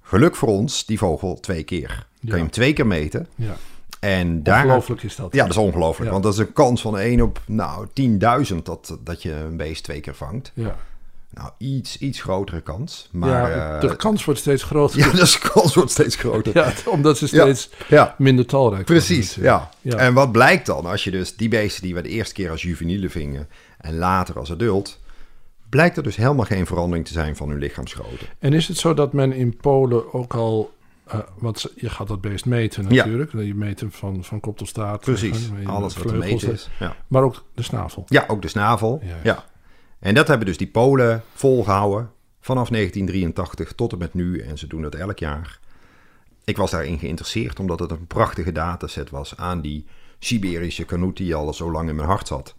[0.00, 2.06] geluk voor ons, die vogel twee keer.
[2.26, 3.26] Kan je hem twee keer meten.
[3.34, 3.56] Ja.
[4.00, 5.32] En daar, Ongelooflijk is dat.
[5.34, 6.04] ja, dat is ongelooflijk.
[6.06, 6.10] Ja.
[6.10, 7.86] Want dat is een kans van 1 op nou,
[8.52, 10.52] 10.000 dat, dat je een beest twee keer vangt.
[10.54, 10.76] Ja.
[11.34, 13.08] Nou, iets, iets grotere kans.
[13.12, 14.98] Maar ja, eh, de kans wordt steeds groter.
[14.98, 16.54] ja, de kans wordt steeds groter.
[16.58, 19.34] Ja, omdat ze steeds Ja, minder talrijk precies.
[19.34, 19.52] worden.
[19.52, 19.70] Ja.
[19.80, 19.96] Ja.
[19.96, 22.62] En wat blijkt dan als je dus die beesten die we de eerste keer als
[22.62, 24.98] juveniele vingen en later als adult,
[25.68, 28.24] blijkt er dus helemaal geen verandering te zijn van hun lichaamsgrootte.
[28.38, 30.72] En is het zo dat men in Polen ook al...
[31.12, 32.88] eh, want je gaat dat beest meten Ja.
[33.04, 33.32] natuurlijk.
[33.32, 35.00] Je meet hem van, van kop tot staart.
[35.00, 36.68] Precies, alles wat te meten is.
[36.78, 36.96] Ja.
[37.06, 38.04] Maar ook de snavel.
[38.08, 39.00] ja, ook de snavel.
[39.02, 39.16] Ja, ja.
[39.22, 39.44] Ja.
[39.98, 44.40] En dat hebben dus die Polen volgehouden vanaf 1983 tot en met nu.
[44.40, 45.58] En ze doen dat elk jaar.
[46.44, 49.86] Ik was daarin geïnteresseerd omdat het een prachtige dataset was aan die
[50.18, 52.54] Siberische kanoet die al zo lang in mijn hart zat.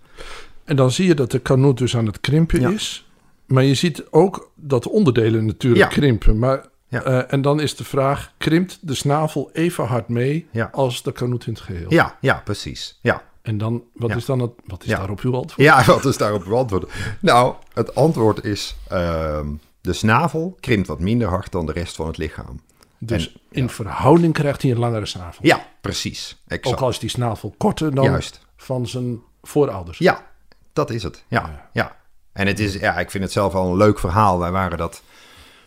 [0.64, 2.70] En dan zie je dat de kanoet dus aan het krimpen Ja.
[2.70, 3.08] is.
[3.46, 5.88] Maar je ziet ook dat de onderdelen natuurlijk Ja.
[5.98, 6.40] krimpen.
[6.40, 7.02] Maar, Ja.
[7.04, 10.70] eh, en dan is de vraag, krimpt de snavel even hard mee Ja.
[10.72, 11.86] als de kanoet in het geheel?
[11.94, 13.00] Ja, ja, precies.
[13.02, 14.16] Ja, En dan, wat Ja.
[14.16, 15.62] is dan het, wat is daarop uw antwoord?
[15.68, 16.92] ja wat is daarop uw antwoord?
[17.20, 19.48] Nou, het antwoord is ehm,
[19.82, 22.60] de snavel krimpt wat minder hard dan de rest van het lichaam.
[22.98, 25.46] Dus En- in verhouding krijgt hij een langere snavel.
[25.46, 26.42] Ja, precies.
[26.48, 26.76] Exact.
[26.76, 28.40] Ook al is die snavel korter dan Juist.
[28.58, 29.98] van zijn voorouders.
[29.98, 30.26] Ja,
[30.74, 31.24] dat is het.
[31.28, 31.70] Ja, Ja.
[31.74, 31.96] ja.
[32.34, 34.40] En het is, ja, ik vind het zelf al een leuk verhaal.
[34.40, 35.02] Wij waren dat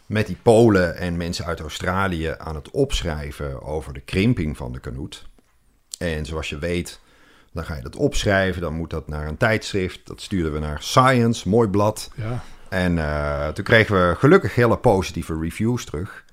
[0.06, 4.80] met die Polen en mensen uit Australië aan het opschrijven over de krimping van de
[4.80, 5.28] kanoet.
[5.98, 7.00] En zoals je weet,
[7.52, 8.62] dan ga je dat opschrijven.
[8.62, 10.00] Dan moet dat naar een tijdschrift.
[10.04, 12.10] Dat stuurden we naar Science, mooi blad.
[12.14, 12.42] Ja.
[12.68, 16.24] En eh, toen kregen we gelukkig hele positieve reviews terug.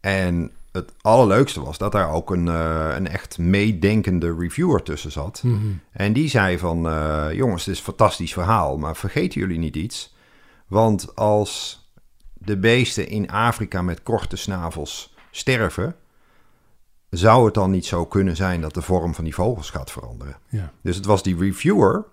[0.00, 5.40] En het allerleukste was dat daar ook een, eh, een echt meedenkende reviewer tussen zat.
[5.44, 5.56] Mhm.
[5.92, 9.76] En die zei van, eh, jongens, het is een fantastisch verhaal, maar vergeten jullie niet
[9.76, 10.14] iets?
[10.66, 11.85] Want als
[12.46, 15.94] de beesten in Afrika met korte snavels sterven,
[17.10, 20.36] zou het dan niet zo kunnen zijn dat de vorm van die vogels gaat veranderen?
[20.48, 20.72] Ja.
[20.82, 22.04] Dus het was die reviewer,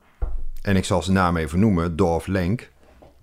[0.61, 2.71] en ik zal zijn naam even noemen, Dorf Lenk.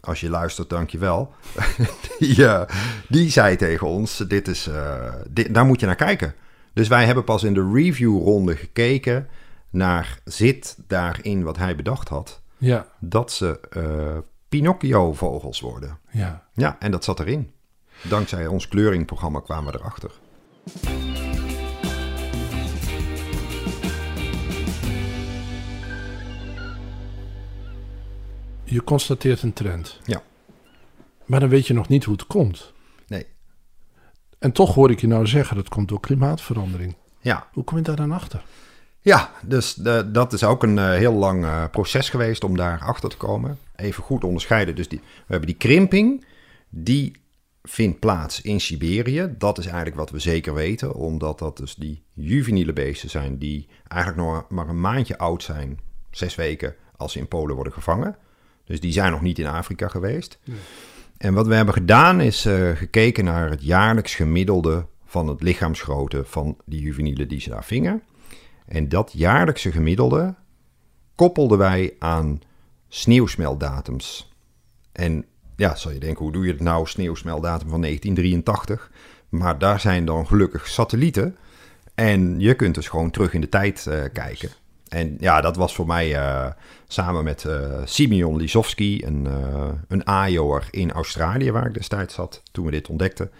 [0.01, 1.33] Als je luistert, dankjewel.
[2.18, 2.77] die, eh,
[3.09, 6.35] die zei tegen ons, dit is, eh, dit, daar moet je naar kijken.
[6.73, 9.29] Dus wij hebben pas in de reviewronde gekeken
[9.70, 12.87] naar, zit daarin wat hij bedacht had, Ja.
[13.01, 14.18] dat ze eh,
[14.50, 15.98] Pinocchio-vogels worden.
[16.10, 16.46] Ja.
[16.52, 17.52] ja, en dat zat erin.
[18.08, 20.10] Dankzij ons kleuringprogramma kwamen we erachter.
[28.64, 30.00] Je constateert een trend.
[30.04, 30.22] Ja.
[31.24, 32.72] Maar dan weet je nog niet hoe het komt.
[33.06, 33.26] Nee.
[34.38, 36.96] En toch hoor ik je nou zeggen, dat het komt door klimaatverandering.
[37.20, 37.48] Ja.
[37.52, 38.44] Hoe kom je daar dan achter?
[39.02, 42.80] Ja, dus de, dat is ook een eh, heel lang eh, proces geweest om daar
[42.80, 43.58] achter te komen.
[43.76, 44.76] Even goed onderscheiden.
[44.76, 46.24] Dus die, we hebben die krimping,
[46.68, 47.12] die
[47.62, 49.34] vindt plaats in Siberië.
[49.38, 53.68] Dat is eigenlijk wat we zeker weten, omdat dat dus die juveniele beesten zijn die
[53.88, 55.78] eigenlijk nog maar een maandje oud zijn,
[56.10, 58.16] zes weken, als ze in Polen worden gevangen.
[58.64, 60.38] Dus die zijn nog niet in Afrika geweest.
[61.16, 66.24] En wat we hebben gedaan is eh, gekeken naar het jaarlijks gemiddelde van het lichaamsgrootte
[66.24, 68.02] van die juvenielen die ze daar vingen.
[68.70, 70.35] En dat jaarlijkse gemiddelde
[71.14, 72.40] koppelden wij aan
[72.88, 74.33] sneeuwsmeltdatums.
[74.92, 75.24] En
[75.56, 78.90] ja, zal je denken, hoe doe je het nou, sneeuwsmeltdatum van 1983?
[79.28, 81.37] Maar daar zijn dan gelukkig satellieten.
[81.94, 84.50] En je kunt dus gewoon terug in de tijd eh, kijken.
[84.88, 86.46] En ja, dat was voor mij eh,
[86.88, 92.64] samen met eh Simeon Lisowski, een, eh een in Australië, waar ik destijds zat toen
[92.64, 93.30] we dit ontdekten.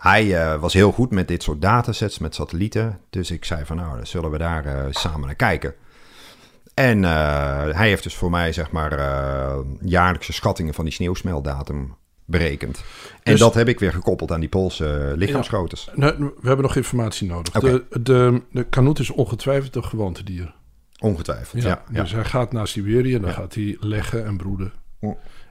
[0.00, 3.00] Hij eh, was heel goed met dit soort datasets, met satellieten.
[3.10, 5.74] Dus ik zei van nou, dan zullen we daar eh, samen naar kijken.
[6.74, 7.10] En eh,
[7.70, 8.98] hij heeft dus voor mij zeg maar
[9.80, 12.84] jaarlijkse schattingen van die sneeuwsmeltdatum berekend.
[13.22, 15.88] En Dus- dat heb ik weer gekoppeld aan die Poolse lichaamsgroottes.
[15.94, 17.52] Nou, we hebben nog informatie nodig.
[17.52, 20.54] De, de, de kanoet is ongetwijfeld een gewoontedier.
[20.98, 21.82] Ongetwijfeld, ja.
[21.92, 24.72] ja, Dus hij gaat naar Siberië en dan gaat hij leggen en broeden.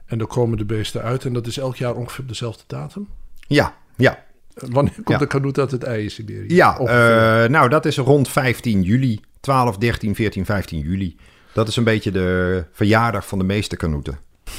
[0.06, 3.08] En dan komen de beesten uit en dat is elk jaar ongeveer op dezelfde datum.
[3.46, 4.28] ja, ja.
[4.68, 5.18] Wanneer komt Ja.
[5.18, 6.54] de kanoet uit het ei in Siberië?
[6.54, 9.20] Ja, eh, nou dat is rond 15 juli.
[9.40, 11.16] 12, 13, 14, 15 juli.
[11.52, 14.18] Dat is een beetje de verjaardag van de meeste kanoeten.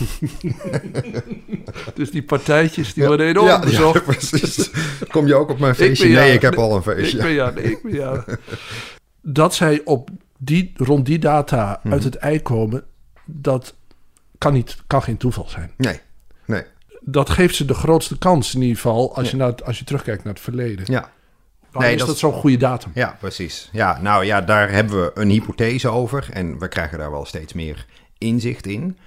[1.94, 4.06] dus die partijtjes die worden enorm ja, bezocht.
[4.06, 4.72] ja, precies.
[5.10, 6.08] Kom je ook op mijn Ik feestje?
[6.08, 7.18] nee, ik heb al een Ik feestje.
[7.18, 8.26] ben ja, nee, ik ben ja.
[9.22, 11.94] Dat zij op die, rond die data Mhm.
[11.94, 12.84] uit het ei komen,
[13.26, 13.76] dat
[14.38, 15.72] kan, niet, kan geen toeval zijn.
[15.78, 16.00] Nee,
[16.46, 16.64] nee.
[17.04, 19.86] Dat geeft ze de grootste kans in ieder geval als, je, naar het, als je
[19.86, 20.86] terugkijkt naar het verleden.
[20.88, 21.12] Ja,
[21.72, 22.92] Waarom Nee, is dat zo'n goede datum?
[22.94, 23.70] ja, precies.
[23.72, 26.30] Ja, nou ja, daar hebben we een hypothese over.
[26.32, 27.86] En we krijgen daar wel steeds meer
[28.18, 28.98] inzicht in.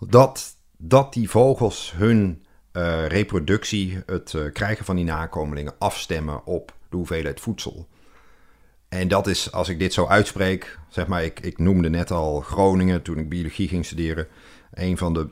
[0.00, 6.72] Dat, dat die vogels hun eh, reproductie, het eh, krijgen van die nakomelingen, afstemmen op
[6.90, 7.88] de hoeveelheid voedsel.
[8.88, 12.40] En dat is, als ik dit zo uitspreek, zeg maar, ik, ik noemde net al
[12.40, 14.26] Groningen toen ik biologie ging studeren.
[14.72, 15.28] Een van de,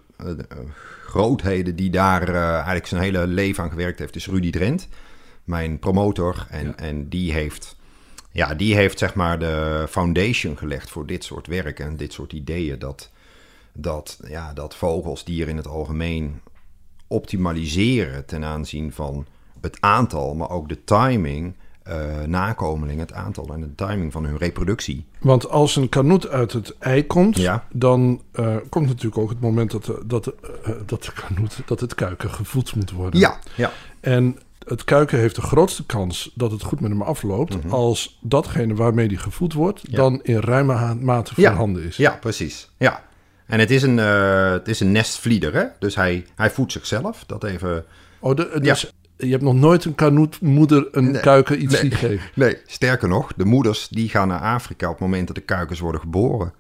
[1.05, 4.89] grootheden die daar eh, eigenlijk zijn hele leven aan gewerkt heeft, is Rudy Drent,
[5.45, 6.47] mijn promotor.
[6.51, 6.77] En, Ja.
[6.77, 7.77] en die heeft,
[8.31, 12.33] ja, die heeft zeg maar de foundation gelegd voor dit soort werk en dit soort
[12.33, 12.79] ideeën.
[12.79, 13.11] Dat,
[13.73, 16.41] dat, ja, dat vogels, dieren in het algemeen,
[17.07, 19.27] optimaliseren ten aanzien van
[19.61, 24.37] het aantal, maar ook de timing, eh nakomelingen, het aantal en de timing van hun
[24.39, 25.05] reproductie.
[25.21, 27.65] Want als een kanoet uit het ei komt, Ja.
[27.73, 31.59] dan eh, komt natuurlijk ook het moment dat, de, dat, de, eh, dat de kanoet,
[31.67, 33.21] dat het kuiken gevoed moet worden.
[33.21, 33.71] Ja, ja,
[34.01, 38.75] En het kuiken heeft de grootste kans dat het goed met hem afloopt als datgene
[38.75, 39.91] waarmee die gevoed wordt, Mhm.
[39.91, 39.97] Ja.
[39.97, 41.49] dan in ruime mate Ja.
[41.51, 41.97] voorhanden is.
[41.97, 42.71] ja, precies.
[42.77, 43.05] Ja.
[43.47, 45.65] En het is een, het is een nestvlieder, hè?
[45.79, 47.25] Dus hij, hij voedt zichzelf.
[47.27, 47.85] Dat even.
[48.21, 51.21] Oh, de, dus je hebt nog nooit een kanoetmoeder een Nee.
[51.21, 51.81] kuiken iets Nee.
[51.81, 52.31] zien geven.
[52.45, 55.81] Nee, sterker nog, de moeders die gaan naar Afrika op het moment dat de kuikens
[55.81, 56.53] worden geboren.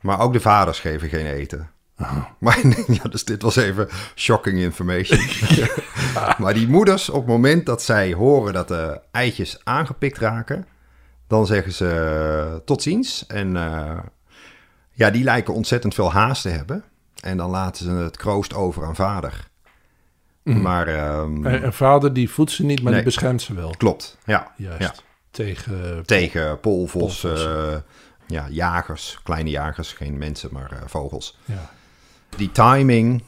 [0.00, 1.70] Maar ook de vaders geven geen eten.
[2.38, 2.58] Maar
[3.02, 5.18] ja, dus dit was even shocking information.
[6.38, 10.66] maar die moeders, op het moment dat zij horen dat de eitjes aangepikt raken,
[11.26, 13.26] dan zeggen ze eh, tot ziens.
[13.26, 13.98] En eh,
[14.92, 16.84] ja, die lijken ontzettend veel haast te hebben.
[17.20, 19.48] En dan laten ze het kroost over aan vader.
[20.44, 23.02] Maar ehm, En, en vader die voedt ze niet, maar Nee.
[23.02, 23.74] die beschermt ze wel.
[23.76, 24.52] klopt, ja.
[24.56, 24.80] Juist.
[24.80, 24.94] ja.
[25.30, 26.02] Tegen.
[26.06, 27.72] Tegen polvos, Polvossen.
[27.72, 27.76] eh,
[28.26, 31.38] ja, jagers, kleine jagers, geen mensen, maar eh, vogels.
[31.44, 31.70] Ja.
[32.36, 33.22] Die timing,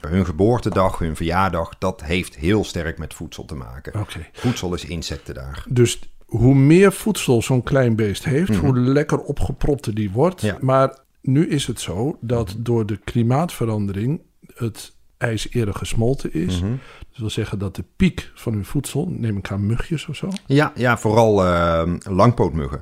[0.00, 4.06] hun geboortedag, hun verjaardag, dat heeft heel sterk met voedsel te maken.
[4.32, 5.64] Voedsel is insecten daar.
[5.68, 10.42] Dus hoe meer voedsel zo'n klein beest heeft, hoe lekker opgepropter die wordt.
[10.42, 10.52] Mhm.
[10.52, 10.58] Ja.
[10.60, 14.20] Maar nu is het zo dat door de klimaatverandering
[14.54, 16.60] het ijs eerder gesmolten is.
[16.60, 16.70] Mhm.
[17.10, 20.28] Dat wil zeggen dat de piek van hun voedsel, neem ik aan mugjes of zo,
[20.46, 22.80] Ja, ja vooral eh, langpootmuggen.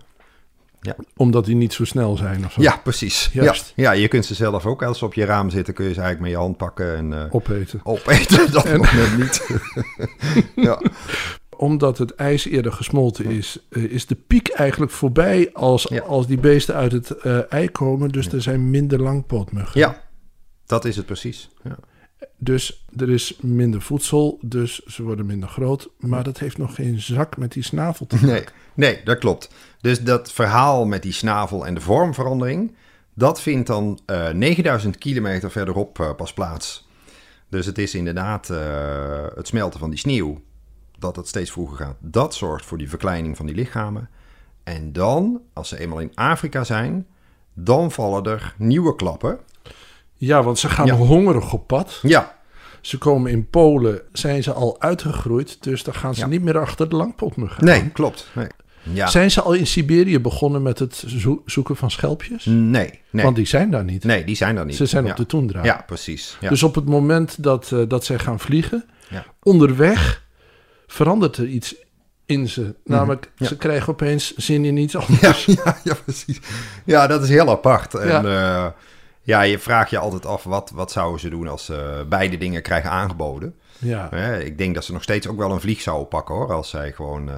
[1.16, 3.31] omdat die niet zo snel zijn of zo, Ja, precies.
[3.33, 3.72] Ja, Juist.
[3.77, 6.01] ja, je kunt ze zelf ook, als ze op je raam zitten, kun je ze
[6.01, 7.81] eigenlijk met je hand pakken en eh, opeten.
[7.83, 8.51] opeten.
[8.53, 9.46] Dat nog net niet.
[10.66, 10.81] ja.
[11.57, 16.01] Omdat het ijs eerder gesmolten is, eh, is de piek eigenlijk voorbij als, Ja.
[16.03, 18.09] als die beesten uit het eh, ei komen.
[18.09, 19.81] Dus er zijn minder langpootmuggen.
[19.81, 20.03] ja,
[20.66, 21.49] dat is het precies.
[21.64, 21.77] Ja.
[22.38, 25.88] Dus er is minder voedsel, dus ze worden minder groot.
[25.98, 28.28] Maar dat heeft nog geen zak met die snavel te maken.
[28.28, 29.50] Nee, nee, dat klopt.
[29.80, 32.74] Dus dat verhaal met die snavel en de vormverandering,
[33.14, 36.88] Dat vindt dan eh 9000 kilometer verderop eh, pas plaats.
[37.48, 40.40] Dus het is inderdaad eh, het smelten van die sneeuw,
[40.98, 41.96] dat het steeds vroeger gaat.
[42.00, 44.08] Dat zorgt voor die verkleining van die lichamen.
[44.64, 47.06] En dan, als ze eenmaal in Afrika zijn,
[47.54, 49.38] dan vallen er nieuwe klappen.
[50.16, 50.94] Ja, want ze gaan Ja.
[50.94, 51.98] hongerig op pad.
[52.02, 52.35] Ja,
[52.81, 56.26] Ze komen in Polen, zijn ze al uitgegroeid, dus dan gaan ze Ja.
[56.26, 57.64] niet meer achter de langpotmuggen.
[57.64, 58.26] nee, klopt.
[58.33, 58.46] Nee.
[58.83, 59.07] Ja.
[59.07, 62.44] Zijn ze al in Siberië begonnen met het zo- zoeken van schelpjes?
[62.44, 63.24] Nee, nee.
[63.24, 64.05] Want die zijn daar niet.
[64.05, 64.76] nee, die zijn er niet.
[64.76, 65.11] Ze zijn ja.
[65.11, 65.64] op de toendra.
[65.64, 66.37] Ja, precies.
[66.40, 66.48] Ja.
[66.48, 68.85] Dus op het moment dat, eh, dat zij gaan vliegen,
[69.42, 70.22] onderweg
[70.87, 71.74] verandert er iets
[72.26, 72.74] in ze.
[72.85, 73.42] Namelijk, Mhm.
[73.42, 73.48] Ja.
[73.48, 75.44] ze krijgen opeens zin in iets anders.
[75.64, 76.40] Ja, ja, precies.
[76.85, 77.94] Ja, dat is heel apart.
[77.94, 78.74] En Ja.
[79.26, 82.62] Ja, je vraagt je altijd af, wat, wat zouden ze doen als ze beide dingen
[82.62, 83.54] krijgen aangeboden?
[83.78, 84.10] Ja.
[84.38, 86.92] Ik denk dat ze nog steeds ook wel een vlieg zouden pakken hoor, als zij
[86.92, 87.36] gewoon eh,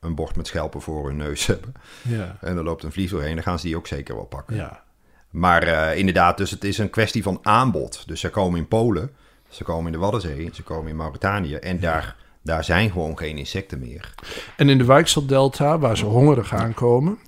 [0.00, 1.74] een bord met schelpen voor hun neus hebben.
[2.02, 2.36] Ja.
[2.40, 4.56] En er loopt een vlieg doorheen, dan gaan ze die ook zeker wel pakken.
[4.56, 4.82] ja.
[5.30, 8.02] Maar eh, inderdaad, dus het is een kwestie van aanbod.
[8.06, 9.10] Dus ze komen in Polen,
[9.48, 13.38] ze komen in de Waddenzee, ze komen in Mauritanië en daar, daar zijn gewoon geen
[13.38, 14.14] insecten meer.
[14.56, 17.18] En in de Wijkseldelta, waar ze hongerig aankomen.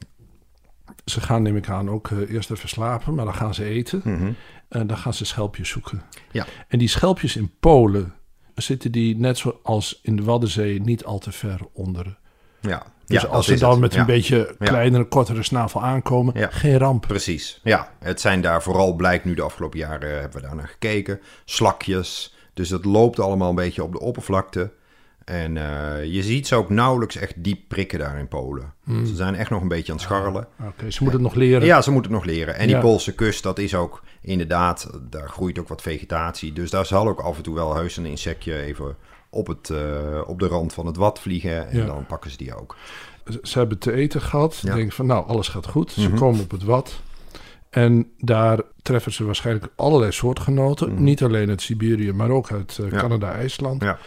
[1.05, 4.01] Ze gaan, neem ik aan, ook eh, eerst even slapen, maar dan gaan ze eten.
[4.05, 4.33] Mhm.
[4.69, 6.03] En dan gaan ze schelpjes zoeken.
[6.31, 6.47] Ja.
[6.69, 8.15] En die schelpjes in Polen
[8.55, 12.19] zitten die net zoals in de Waddenzee niet al te ver onder.
[12.61, 12.83] Ja.
[13.07, 13.81] Dus ja, als ze dan het.
[13.81, 14.01] met Ja.
[14.01, 16.49] een beetje kleinere, kortere snavel aankomen, Ja.
[16.51, 17.05] geen ramp.
[17.07, 17.93] Precies, ja.
[17.99, 21.21] Het zijn daar vooral, blijkt nu de afgelopen jaren, eh, hebben we daar naar gekeken.
[21.45, 24.73] Slakjes, dus het loopt allemaal een beetje op de oppervlakte.
[25.25, 28.73] En eh, je ziet ze ook nauwelijks echt diep prikken daar in Polen.
[28.85, 29.07] Hmm.
[29.07, 30.47] Ze zijn echt nog een beetje aan het scharrelen.
[30.61, 31.67] Oké, ze moeten het nog leren.
[31.67, 32.55] Ja, ze moeten het nog leren.
[32.55, 32.79] En die.
[32.79, 36.53] Poolse kust, dat is ook inderdaad, daar groeit ook wat vegetatie.
[36.53, 38.97] Dus daar zal ook af en toe wel heus een insectje even
[39.31, 41.69] op, het, eh, op de rand van het wat vliegen.
[41.69, 41.87] En Ja.
[41.87, 42.77] dan pakken ze die ook.
[43.43, 44.55] Ze- hebben te eten gehad.
[44.55, 44.75] Ze Ja.
[44.75, 45.93] denken van, nou, alles gaat goed.
[45.93, 46.19] Ze Mhm.
[46.19, 47.01] komen op het wat.
[47.71, 50.93] En daar treffen ze waarschijnlijk allerlei soortgenoten.
[50.93, 51.03] Mhm.
[51.03, 52.99] Niet alleen uit Siberië, maar ook uit eh.
[52.99, 53.83] Canada, IJsland.
[53.83, 53.99] Ja.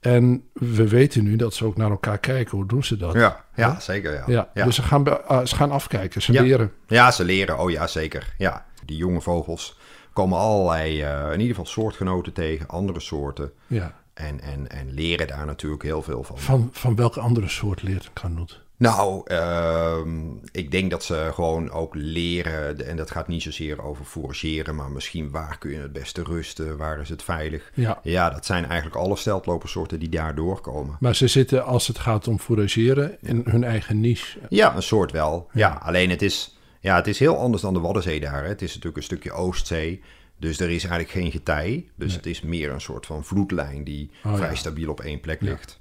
[0.00, 2.56] En we weten nu dat ze ook naar elkaar kijken.
[2.56, 3.12] Hoe doen ze dat?
[3.14, 4.12] Ja, ja, zeker.
[4.12, 4.24] Ja.
[4.26, 4.64] Ja, Ja.
[4.64, 6.42] Dus ze gaan, ah, ze gaan afkijken, ze Ja.
[6.42, 6.72] leren.
[6.86, 7.58] Ja, ze leren.
[7.58, 8.34] Oh ja, zeker.
[8.38, 9.78] Ja, die jonge vogels
[10.12, 13.52] komen allerlei, eh, in ieder geval soortgenoten tegen, andere soorten.
[13.66, 13.94] Ja.
[14.14, 16.38] En, en, en leren daar natuurlijk heel veel van.
[16.38, 18.62] Van, van welke andere soort leert een kanoet?
[18.80, 20.18] Nou, ehm,
[20.52, 24.90] ik denk dat ze gewoon ook leren, en dat gaat niet zozeer over forageren, maar
[24.90, 27.70] misschien waar kun je het beste rusten, waar is het veilig.
[27.74, 28.00] Ja.
[28.02, 30.96] Ja, dat zijn eigenlijk alle steltlopersoorten die daar doorkomen.
[31.00, 34.38] Maar ze zitten, als het gaat om fourageren, in hun eigen niche.
[34.48, 35.48] Ja, een soort wel.
[35.52, 35.80] Ja, Ja.
[35.82, 38.42] alleen het is, ja, het is heel anders dan de Waddenzee daar.
[38.42, 38.48] Hè.
[38.48, 40.02] Het is natuurlijk een stukje Oostzee.
[40.38, 41.86] Dus er is eigenlijk geen getij.
[41.96, 42.16] Dus Nee.
[42.16, 44.54] het is meer een soort van vloedlijn die Oh, vrij ja.
[44.54, 45.80] stabiel op één plek ligt.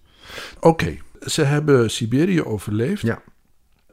[0.59, 3.01] Oké, ze hebben Siberië overleefd.
[3.01, 3.21] Ja.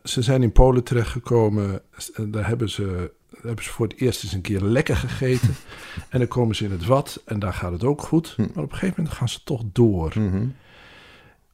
[0.05, 1.83] Ze zijn in Polen terechtgekomen.
[2.15, 5.55] En Daar hebben ze, daar hebben ze voor het eerst eens een keer lekker gegeten.
[6.11, 8.33] en dan komen ze in het wat en daar gaat het ook goed.
[8.37, 8.41] Hm.
[8.55, 10.13] Maar op een gegeven moment gaan ze toch door.
[10.19, 10.47] Mhm.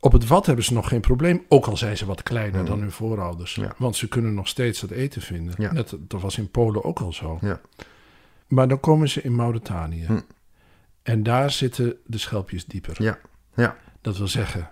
[0.01, 1.45] Op het wat hebben ze nog geen probleem.
[1.49, 2.71] Ook al zijn ze wat kleiner Mhm.
[2.71, 3.55] dan hun voorouders.
[3.55, 3.75] Ja.
[3.79, 5.55] Want ze kunnen nog steeds dat eten vinden.
[5.59, 5.73] Ja.
[5.73, 7.39] Net, dat was in Polen ook al zo.
[7.41, 7.61] Ja.
[8.49, 10.05] Maar dan komen ze in Mauritanië.
[10.07, 10.21] Hm.
[11.03, 13.03] En daar zitten de schelpjes dieper.
[13.03, 13.19] Ja.
[13.55, 13.77] Ja.
[14.01, 14.71] Dat wil zeggen,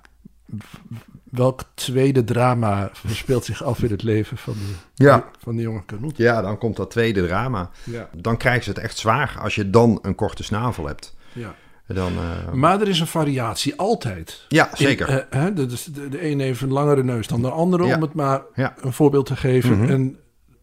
[1.31, 5.31] welk tweede drama verspeelt zich af in het leven van de, Ja.
[5.39, 6.17] van de jonge Kanoet?
[6.17, 7.71] ja, dan komt dat tweede drama.
[7.85, 8.09] Ja.
[8.17, 11.17] Dan krijgen ze het echt zwaar als je dan een korte snavel hebt.
[11.33, 11.55] ja.
[11.95, 14.45] Dan, eh, Maar er is een variatie, altijd.
[14.49, 15.09] ja, zeker.
[15.09, 15.67] In, eh, hè, de,
[16.11, 17.95] de, een heeft een langere neus dan de andere, Ja.
[17.97, 18.75] om het maar Ja.
[18.81, 19.79] een voorbeeld te geven.
[19.79, 19.91] Mhm.
[19.91, 20.19] En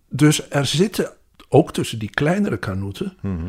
[0.09, 1.11] dus er zitten
[1.49, 3.45] ook tussen die kleinere kanoeten Mhm.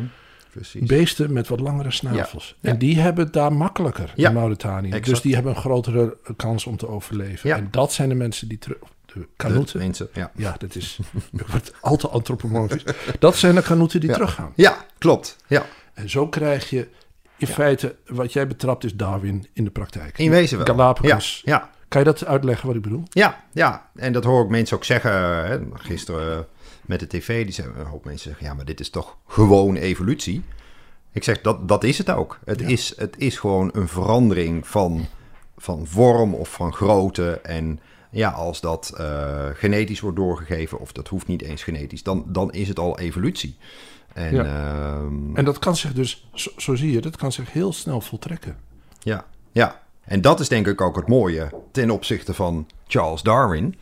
[0.60, 0.86] Precies.
[0.88, 2.56] beesten met wat langere snavels.
[2.60, 2.70] Ja.
[2.70, 4.88] En die hebben het daar makkelijker in Mauritanië.
[4.88, 5.06] Exact.
[5.06, 7.52] Dus die hebben een grotere kans om te overleven.
[7.54, 8.78] En dat zijn de mensen die terug...
[9.06, 9.78] De De kanoeten.
[9.78, 10.30] mensen, ja.
[10.36, 10.98] Ja, dat is
[11.32, 12.82] ik word al te antropomorfisch.
[13.18, 14.14] Dat zijn de kanoeten die Ja.
[14.14, 14.52] teruggaan.
[14.54, 15.36] ja, klopt.
[15.46, 15.62] Ja,
[15.94, 16.88] En zo krijg je
[17.36, 20.18] in feite, wat jij betrapt, is Darwin in de praktijk.
[20.18, 20.66] in wezen wel.
[20.66, 21.42] Galapagos.
[21.44, 21.70] Ja, ja.
[21.88, 23.02] Kan je dat uitleggen wat ik bedoel?
[23.10, 25.12] Ja, ja, en dat hoor ik mensen ook zeggen.
[25.46, 26.46] Hè, gisteren
[26.88, 29.76] met de tv, die zeggen, een hoop mensen zeggen, ja, maar dit is toch gewoon
[29.76, 30.42] evolutie.
[31.12, 32.38] Ik zeg, dat, dat is het ook.
[32.44, 32.66] Het, Ja.
[32.66, 35.06] is, het is gewoon een verandering van,
[35.56, 37.40] van vorm of van grootte.
[37.42, 42.24] En ja, als dat eh, genetisch wordt doorgegeven, of dat hoeft niet eens genetisch, dan,
[42.26, 43.56] dan is het al evolutie.
[44.14, 44.44] En Ja.
[44.44, 48.00] ehm, En dat kan zich dus, zo, zo zie je, dat kan zich heel snel
[48.00, 48.56] voltrekken.
[48.98, 49.82] Ja, ja.
[50.04, 53.74] En dat is denk ik ook het mooie ten opzichte van Charles Darwin.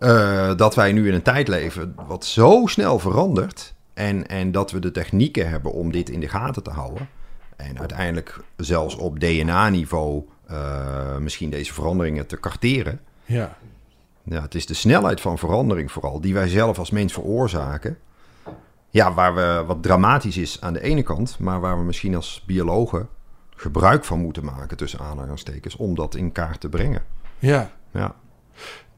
[0.00, 3.74] Eh, dat wij nu in een tijd leven wat zo snel verandert.
[3.94, 7.08] En, en dat we de technieken hebben om dit in de gaten te houden.
[7.56, 13.00] En uiteindelijk zelfs op DNA-niveau eh, misschien deze veranderingen te karteren.
[13.24, 13.56] Ja,
[14.22, 17.98] Ja, het is de snelheid van verandering vooral, die wij zelf als mens veroorzaken.
[18.90, 22.42] ja, waar we wat dramatisch is aan de ene kant, maar waar we misschien als
[22.46, 23.08] biologen
[23.56, 27.02] gebruik van moeten maken tussen aanhalingstekens om dat in kaart te brengen.
[27.38, 27.70] Ja.
[27.92, 28.14] Ja.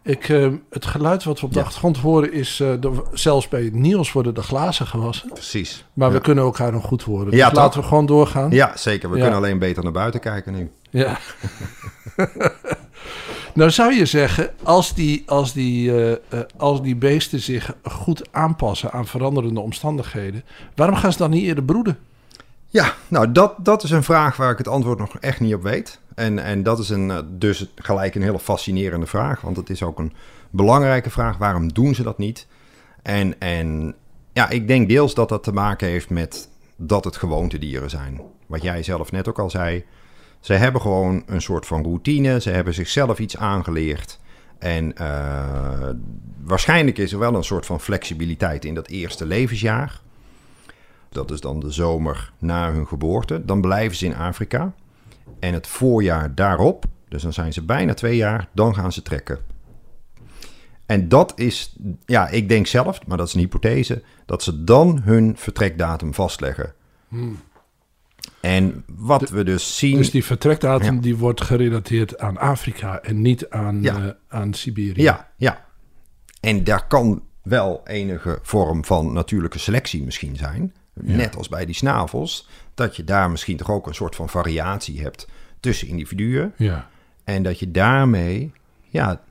[0.04, 1.64] Ik, eh, het geluid wat we op de Ja.
[1.64, 2.60] achtergrond horen is...
[2.60, 5.28] eh, de- zelfs bij Niels worden de glazen gewassen.
[5.28, 5.84] Precies.
[5.92, 6.14] Maar ja.
[6.14, 7.24] we kunnen elkaar nog goed horen.
[7.30, 7.58] Dus Ja, toch?
[7.58, 8.50] laten we gewoon doorgaan.
[8.50, 9.10] Ja, zeker.
[9.10, 10.70] We kunnen alleen beter naar buiten kijken nu.
[10.90, 11.18] Ja.
[13.54, 16.18] nou zou je zeggen, als die, als, die, eh, eh,
[16.56, 21.64] als die beesten zich goed aanpassen aan veranderende omstandigheden, waarom gaan ze dan niet eerder
[21.64, 21.98] broeden?
[22.72, 25.62] Ja, nou dat, dat is een vraag waar ik het antwoord nog echt niet op
[25.62, 26.00] weet.
[26.14, 29.82] En, en dat is een, eh, dus gelijk een hele fascinerende vraag, want het is
[29.82, 30.12] ook een
[30.50, 31.36] belangrijke vraag.
[31.36, 32.46] Waarom doen ze dat niet?
[33.02, 33.94] En, en
[34.32, 38.20] ja, ik denk deels dat dat te maken heeft met dat het gewoontedieren zijn.
[38.46, 39.84] Wat jij zelf net ook al zei.
[40.40, 42.40] Ze hebben gewoon een soort van routine.
[42.40, 44.20] Ze hebben zichzelf iets aangeleerd.
[44.58, 45.88] En eh,
[46.42, 50.00] waarschijnlijk is er wel een soort van flexibiliteit in dat eerste levensjaar.
[51.12, 53.44] Dat is dan de zomer na hun geboorte.
[53.44, 54.72] Dan blijven ze in Afrika.
[55.40, 59.38] En het voorjaar daarop, dus dan zijn ze bijna twee jaar, dan gaan ze trekken.
[60.86, 65.00] En dat is, ja, ik denk zelf, maar dat is een hypothese, dat ze dan
[65.04, 66.74] hun vertrekdatum vastleggen.
[68.40, 69.96] En wat we dus zien.
[69.96, 71.00] Dus die vertrekdatum Ja.
[71.00, 73.96] die wordt gerelateerd aan Afrika en niet aan, Ja.
[74.04, 75.02] eh, aan Siberië.
[75.02, 75.64] Ja, ja.
[76.40, 80.74] En daar kan wel enige vorm van natuurlijke selectie misschien zijn.
[80.94, 82.48] Net als bij die snavels.
[82.74, 85.28] Dat je daar misschien toch ook een soort van variatie hebt
[85.60, 86.52] tussen individuen.
[86.56, 86.90] ja.
[87.24, 88.52] En dat je daarmee,
[88.88, 89.22] ja,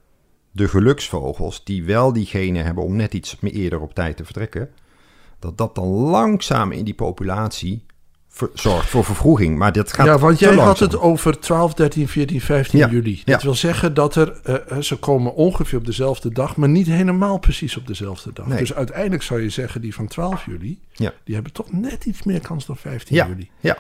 [0.52, 4.26] de geluksvogels die wel die genen hebben om net iets meer eerder op tijd te
[4.26, 4.70] vertrekken,
[5.40, 7.86] dat dat dan langzaam in die populatie
[8.54, 9.58] zorgt voor vervroeging.
[9.58, 13.16] Maar dat gaat ja, want jij had het over 12, 13, 14, 15 Ja, juli.
[13.26, 13.34] ja.
[13.34, 17.38] Dat wil zeggen dat er, eh, ze komen ongeveer op dezelfde dag, maar niet helemaal
[17.38, 18.46] precies op dezelfde dag.
[18.48, 18.58] Nee.
[18.58, 21.14] Dus uiteindelijk zou je zeggen, die van 12 juli, Ja.
[21.24, 23.50] die hebben toch net iets meer kans dan 15 Ja, juli.
[23.60, 23.78] ja,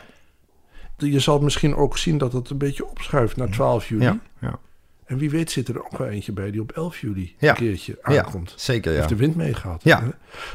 [0.97, 4.03] Je zal misschien ook zien dat het een beetje opschuift naar 12 juli.
[4.03, 4.59] ja, ja.
[5.05, 7.49] En wie weet zit er ook wel eentje bij die op 11 juli Ja.
[7.49, 8.53] een keertje ja aankomt.
[8.57, 8.97] zeker ja.
[8.97, 9.83] Heeft de wind meegehad.
[9.83, 10.03] Ja.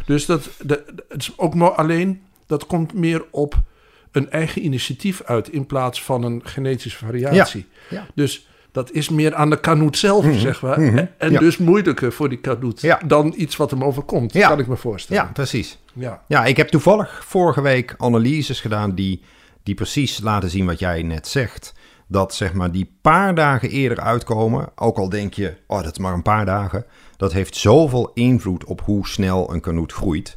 [0.07, 3.55] Dus dat, dat, het is ook maar alleen, dat komt meer op
[4.17, 7.67] een eigen initiatief uit in plaats van een genetische variatie.
[7.89, 8.07] Ja.
[8.15, 10.79] Dus dat is meer aan de kanoet zelf, zeg maar.
[10.79, 11.39] En, en Ja.
[11.39, 13.01] dus moeilijker voor die kanoet Ja.
[13.07, 14.49] dan iets wat hem overkomt, Ja.
[14.49, 15.23] kan ik me voorstellen.
[15.23, 15.79] ja, precies.
[15.93, 16.23] Ja.
[16.29, 19.23] Ja, ik heb toevallig vorige week analyses gedaan die,
[19.63, 21.75] die precies laten zien wat jij net zegt.
[22.09, 25.99] Dat zeg maar die paar dagen eerder uitkomen, ook al denk je, oh dat is
[25.99, 26.85] maar een paar dagen.
[27.17, 30.37] Dat heeft zoveel invloed op hoe snel een kanoet groeit.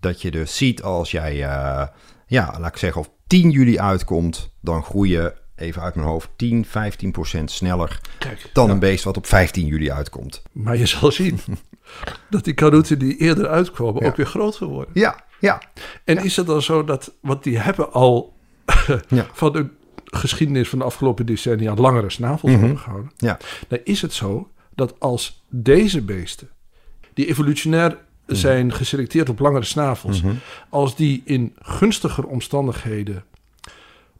[0.00, 1.86] Dat je dus ziet als jij, eh,
[2.28, 6.28] ja, laat ik zeggen, op 10 juli uitkomt, dan groei je, even uit mijn hoofd,
[6.36, 8.72] 10, 15 procent sneller Kijk, dan ja.
[8.72, 10.42] een beest wat op 15 juli uitkomt.
[10.52, 11.38] maar je zal zien
[12.30, 14.08] dat die kanoeten die eerder uitkomen Ja.
[14.08, 14.90] ook weer groter worden.
[14.94, 15.62] Ja, ja,
[16.04, 18.36] En is het dan zo dat, want die hebben al
[19.08, 19.26] Ja.
[19.32, 19.66] van de
[20.04, 22.64] geschiedenis van de afgelopen decennia langere snavels Mhm.
[22.64, 23.10] overgehouden.
[23.16, 23.38] ja,
[23.68, 26.48] Dan is het zo dat als deze beesten,
[27.14, 27.98] die evolutionair.
[28.36, 30.22] Zijn geselecteerd op langere snavels,
[30.68, 33.24] als die in gunstiger omstandigheden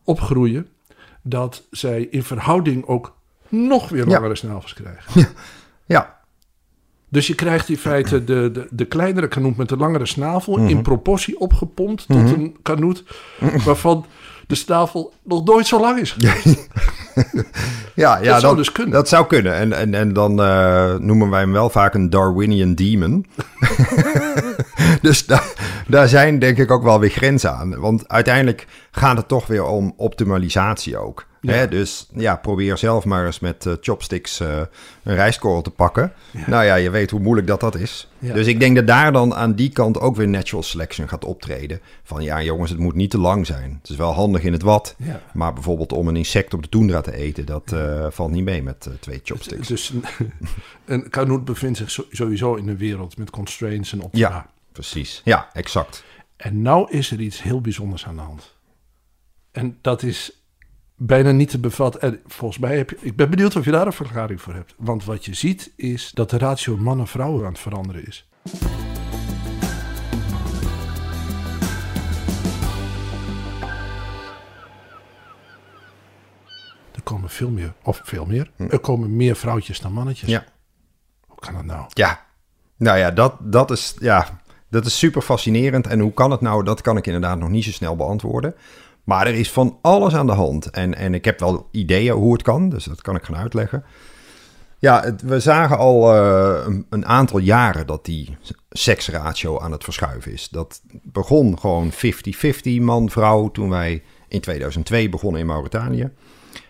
[0.05, 0.67] opgroeien,
[1.23, 3.17] dat zij in verhouding ook
[3.49, 4.13] nog weer Ja.
[4.15, 5.29] langere snavels krijgen.
[5.87, 6.17] ja,
[7.09, 10.69] Dus je krijgt in feite de, de, de kleinere kanoet met de langere snavel Mhm.
[10.69, 13.05] in proportie opgepompt tot een kanoet
[13.65, 14.05] waarvan
[14.49, 16.17] de snavel nog nooit zo lang is.
[17.95, 18.93] Ja, ja Dat zou dus kunnen.
[18.93, 19.55] Dat zou kunnen.
[19.55, 23.27] En, en, en dan eh, noemen wij hem wel vaak een Darwinian demon.
[25.03, 25.53] dus daar,
[25.87, 27.81] daar zijn denk ik ook wel weer grenzen aan.
[27.81, 31.27] Want uiteindelijk gaat het toch weer om optimalisatie ook.
[31.41, 31.53] Ja.
[31.53, 31.69] Hè?
[31.69, 34.61] Dus ja, probeer zelf maar eens met eh, chopsticks eh,
[35.03, 36.13] een rijstkorrel te pakken.
[36.47, 38.09] Nou ja, je weet hoe moeilijk dat dat is.
[38.19, 38.35] Ja.
[38.35, 41.81] Dus ik denk dat daar dan aan die kant ook weer natural selection gaat optreden.
[42.03, 43.79] Van ja jongens, het moet niet te lang zijn.
[43.81, 44.97] Het is wel handig in het wat.
[45.33, 48.63] Maar bijvoorbeeld om een insect op de toendra te eten, dat eh, valt niet mee
[48.63, 49.69] met twee chopsticks.
[49.69, 49.93] Dus
[50.85, 54.29] een, kanoet bevindt zich sowieso in een wereld met constraints en optima.
[54.29, 55.21] Ja, precies.
[55.25, 56.05] Ja, exact.
[56.37, 58.57] En nou is er iets heel bijzonders aan de hand.
[59.51, 60.38] En dat is
[60.99, 62.01] bijna niet te bevatten.
[62.01, 62.97] En volgens mij heb je...
[63.01, 64.75] Ik ben benieuwd of je daar een verklaring voor hebt.
[64.77, 68.29] Want wat je ziet is dat de ratio mannen-vrouwen aan het veranderen is.
[76.95, 80.29] Er komen veel meer, of veel meer, er komen meer vrouwtjes dan mannetjes.
[80.29, 80.35] Hm.
[80.35, 80.45] Ja.
[81.27, 81.85] Hoe kan dat nou?
[81.89, 82.27] Ja.
[82.77, 85.87] Nou ja, dat, dat, is, ja, dat is super fascinerend.
[85.87, 86.65] En hoe kan het nou?
[86.65, 88.55] Dat kan ik inderdaad nog niet zo snel beantwoorden.
[89.09, 90.71] Maar er is van alles aan de hand.
[90.71, 93.85] En, en ik heb wel ideeën hoe het kan, dus dat kan ik gaan uitleggen.
[94.79, 98.37] Ja, we zagen al eh, een, een aantal jaren dat die
[98.71, 100.49] seksratio aan het verschuiven is.
[100.49, 101.97] Dat begon gewoon 50-50
[102.81, 106.11] man-vrouw toen wij in 2002 begonnen in Mauritanië.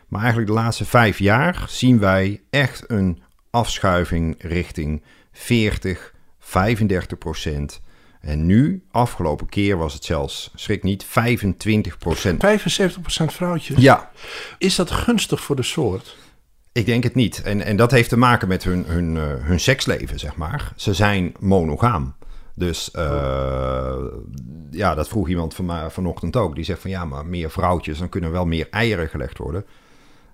[0.09, 7.81] Maar eigenlijk de laatste vijf jaar zien wij echt een afschuiving richting 40, 35 procent.
[8.21, 12.45] En nu, afgelopen keer was het zelfs, schrik niet, 25 procent.
[12.45, 13.81] 75% vrouwtjes.
[13.81, 14.11] Ja,
[14.59, 16.17] Is dat gunstig voor de soort?
[16.73, 17.43] Ik denk het niet.
[17.43, 20.73] En, en dat heeft te maken met hun, hun, eh, hun seksleven, zeg maar.
[20.77, 22.15] Ze zijn monogaam.
[22.55, 23.97] Dus eh,
[24.71, 26.55] ja, dat vroeg iemand van mij vanochtend ook.
[26.55, 29.65] Die zegt van ja, maar meer vrouwtjes, dan kunnen wel meer eieren gelegd worden.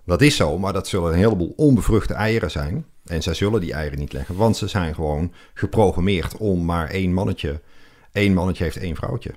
[0.05, 2.87] Dat is zo, maar dat zullen een heleboel onbevruchte eieren zijn.
[3.05, 7.12] En zij zullen die eieren niet leggen, want ze zijn gewoon geprogrammeerd om maar één
[7.12, 7.61] mannetje.
[8.15, 9.35] Eén mannetje heeft één vrouwtje.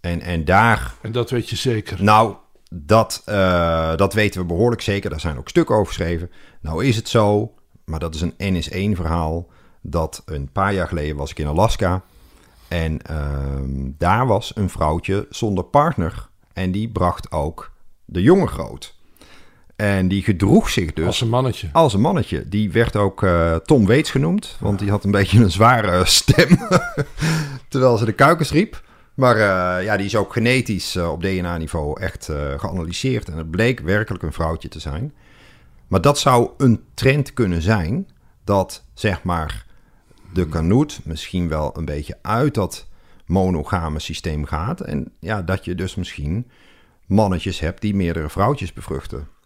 [0.00, 2.04] En, en daar En dat weet je zeker.
[2.04, 2.36] nou,
[2.70, 5.10] dat, eh, dat weten we behoorlijk zeker.
[5.10, 6.30] Daar zijn ook stukken over geschreven.
[6.60, 7.54] Nou is het zo,
[7.84, 9.48] maar dat is een NS1 verhaal.
[9.80, 12.02] Dat een paar jaar geleden was ik in Alaska.
[12.68, 16.28] En ehm, daar was een vrouwtje zonder partner.
[16.52, 17.72] En die bracht ook
[18.04, 18.98] de jongen groot.
[19.80, 21.68] En die gedroeg zich dus Als een mannetje.
[21.72, 22.48] als een mannetje.
[22.48, 26.58] Die werd ook eh, Tom Waits genoemd, want die had een beetje een zware stem.
[27.68, 28.82] terwijl ze de kuikens riep.
[29.14, 33.28] Maar eh, ja, die is ook genetisch eh, op DNA-niveau echt geanalyseerd.
[33.28, 35.14] En het bleek werkelijk een vrouwtje te zijn.
[35.88, 38.08] Maar dat zou een trend kunnen zijn.
[38.44, 39.66] Dat zeg maar
[40.32, 42.86] de kanoet misschien wel een beetje uit dat
[43.26, 44.80] monogame systeem gaat.
[44.80, 46.50] En ja, dat je dus misschien
[47.06, 49.38] mannetjes hebt die meerdere vrouwtjes bevruchten.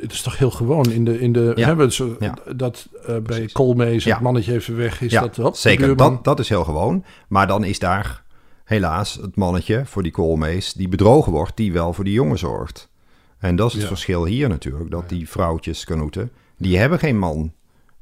[0.00, 1.20] Het is toch heel gewoon in de.
[1.20, 1.66] In de Ja.
[1.66, 2.34] hebben ze, Ja.
[2.56, 3.48] Dat eh, bij.
[3.52, 4.12] Koolmees Ja.
[4.14, 5.12] het mannetje even weg is.
[5.12, 5.96] Dat, hop, zeker.
[5.96, 7.04] Dat, dat is heel gewoon.
[7.28, 8.22] Maar dan is daar
[8.64, 12.90] helaas het mannetje voor die koolmees die bedrogen wordt, die wel voor die jongen zorgt.
[13.38, 14.90] En dat is het verschil hier natuurlijk.
[14.90, 17.52] Dat die vrouwtjes, kanoeten, die hebben geen man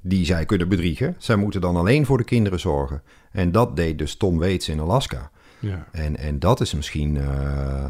[0.01, 1.14] die zij kunnen bedriegen.
[1.18, 3.03] Zij moeten dan alleen voor de kinderen zorgen.
[3.32, 5.30] En dat deed dus Tom Waits in Alaska.
[5.59, 5.86] Ja.
[5.93, 7.16] En, en dat is misschien...
[7.16, 7.84] eh,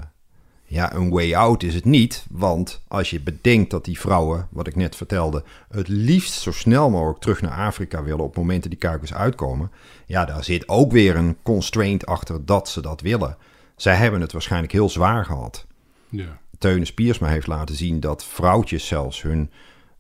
[0.70, 2.26] ja, een way out is het niet.
[2.30, 5.44] Want als je bedenkt dat die vrouwen, wat ik net vertelde...
[5.68, 8.24] het liefst zo snel mogelijk terug naar Afrika willen...
[8.24, 9.70] op momenten die kuikens uitkomen...
[10.06, 13.36] ja, daar zit ook weer een constraint achter dat ze dat willen.
[13.76, 15.66] Zij hebben het waarschijnlijk heel zwaar gehad.
[16.08, 16.38] Ja.
[16.58, 19.22] Teun Spiersma heeft laten zien dat vrouwtjes zelfs...
[19.22, 19.50] hun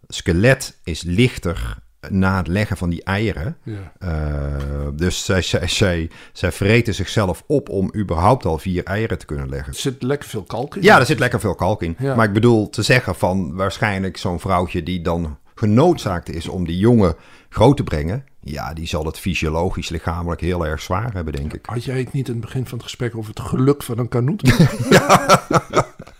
[0.08, 3.56] skelet is lichter na het leggen van die eieren...
[3.62, 3.92] Ja.
[4.04, 9.26] Uh, dus zij, zij, zij, zij vreten zichzelf op om überhaupt al vier eieren te
[9.26, 9.72] kunnen leggen.
[9.72, 10.82] Er zit lekker veel kalk in.
[10.82, 11.96] Ja, er zit lekker veel kalk in.
[11.98, 12.14] Ja.
[12.14, 16.78] Maar ik bedoel te zeggen van waarschijnlijk zo'n vrouwtje die dan genoodzaakt is om die
[16.78, 17.14] jongen
[17.48, 18.24] groot te brengen.
[18.40, 21.66] Ja, die zal het fysiologisch lichamelijk heel erg zwaar hebben, denk ik.
[21.66, 24.08] Had jij het niet in het begin van het gesprek over het geluk van een
[24.08, 24.42] kanoet?
[24.90, 25.38] Ja,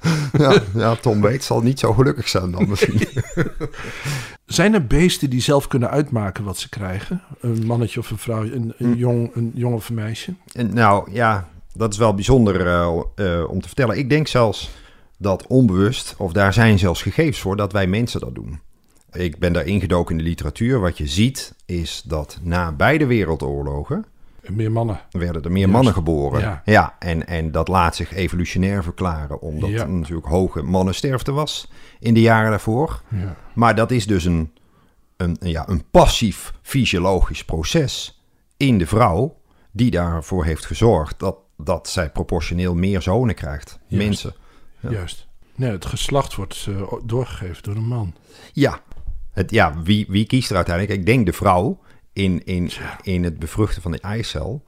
[0.74, 3.00] ja Tom Waits zal niet zo gelukkig zijn dan misschien.
[4.46, 7.22] Zijn er beesten die zelf kunnen uitmaken wat ze krijgen?
[7.40, 8.84] Een mannetje of een vrouw, een, Hm.
[8.84, 10.34] een, jong, een jong of een meisje?
[10.52, 13.98] En nou ja, dat is wel bijzonder eh, eh, om te vertellen.
[13.98, 14.70] Ik denk zelfs
[15.18, 18.60] dat onbewust, of daar zijn zelfs gegevens voor, dat wij mensen dat doen.
[19.12, 20.80] Ik ben daar ingedoken in de literatuur.
[20.80, 24.04] Wat je ziet is dat na beide wereldoorlogen
[24.52, 25.00] Meer mannen.
[25.10, 25.74] werden er meer Juist.
[25.74, 26.62] mannen geboren.
[26.64, 26.96] Ja.
[26.98, 29.80] en, en dat laat zich evolutionair verklaren, omdat Ja.
[29.82, 33.02] er natuurlijk hoge mannensterfte was in de jaren daarvoor.
[33.08, 33.36] Ja.
[33.54, 34.52] Maar dat is dus een,
[35.16, 38.22] een, ja, een passief fysiologisch proces
[38.56, 39.38] in de vrouw
[39.72, 43.78] die daarvoor heeft gezorgd dat, dat zij proportioneel meer zonen krijgt.
[43.86, 44.06] Juist.
[44.06, 44.34] Mensen.
[44.80, 44.90] Ja.
[44.90, 45.28] Juist.
[45.54, 48.14] Nee, het geslacht wordt eh, doorgegeven door een man.
[48.52, 48.80] Ja,
[49.32, 50.98] het, ja wie, wie kiest er uiteindelijk?
[50.98, 51.78] Ik denk de vrouw
[52.12, 52.70] in, in,
[53.02, 54.62] in het bevruchten van de eicel.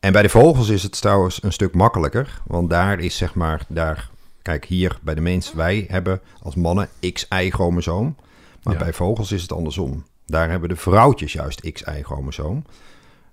[0.00, 2.40] En bij de vogels is het trouwens een stuk makkelijker.
[2.46, 4.10] Want daar is zeg maar, daar,
[4.42, 8.16] kijk hier bij de mens, wij hebben als mannen XY-chromosoom.
[8.62, 8.80] Maar Ja.
[8.80, 10.04] bij vogels is het andersom.
[10.26, 12.64] Daar hebben de vrouwtjes juist XY-chromosoom.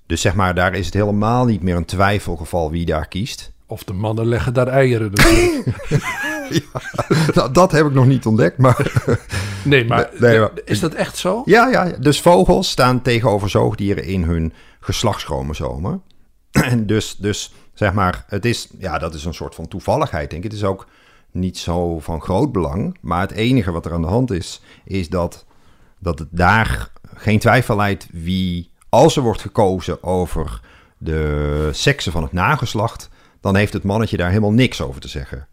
[0.06, 3.52] Dus zeg maar, daar is het helemaal niet meer een twijfelgeval wie daar kiest.
[3.66, 5.12] Of de mannen leggen daar eieren.
[6.50, 7.36] natuurlijk.
[7.36, 8.92] Nou, dat heb ik nog niet ontdekt, maar...
[9.64, 11.42] nee, maar, Nee, nee, maar- is dat echt zo?
[11.46, 16.02] Ja, ja, dus vogels staan tegenover zoogdieren in hun geslachtschromosomen.
[16.52, 20.44] En dus, dus zeg maar, het is, ja, dat is een soort van toevalligheid, denk
[20.44, 20.52] ik.
[20.52, 20.88] Het is ook
[21.32, 22.98] niet zo van groot belang.
[23.02, 25.46] Maar het enige wat er aan de hand is, is dat,
[26.00, 30.60] dat het daar geen twijfel leidt wie, als er wordt gekozen over
[30.98, 33.10] de seksen van het nageslacht,
[33.42, 35.48] dan heeft het mannetje daar helemaal niks over te zeggen.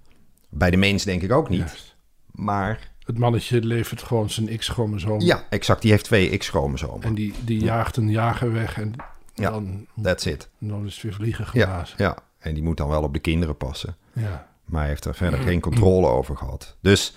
[0.54, 1.58] Bij de mens denk ik ook niet.
[1.58, 1.94] Juist.
[2.30, 5.20] Maar Het mannetje levert gewoon zijn X-chromosoom.
[5.20, 7.02] ja, exact, die heeft twee X-chromosomen.
[7.02, 8.78] En die, die jaagt een jager weg.
[8.78, 8.92] En
[9.34, 9.50] Ja.
[9.50, 10.48] dan, That's it.
[10.58, 11.94] dan is het weer vliegen Ja, geblazen.
[11.98, 13.96] ja, en die moet dan wel op de kinderen passen.
[14.12, 14.48] Ja.
[14.64, 16.76] Maar hij heeft er verder geen controle over gehad.
[16.80, 17.14] Dus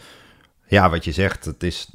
[0.68, 1.90] ja, wat je zegt, het, is,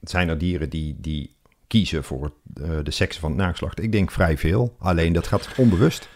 [0.00, 1.34] het zijn er dieren die, die
[1.66, 3.82] kiezen voor eh, de seks van het nageslacht.
[3.82, 6.08] Ik denk vrij veel, alleen dat gaat onbewust.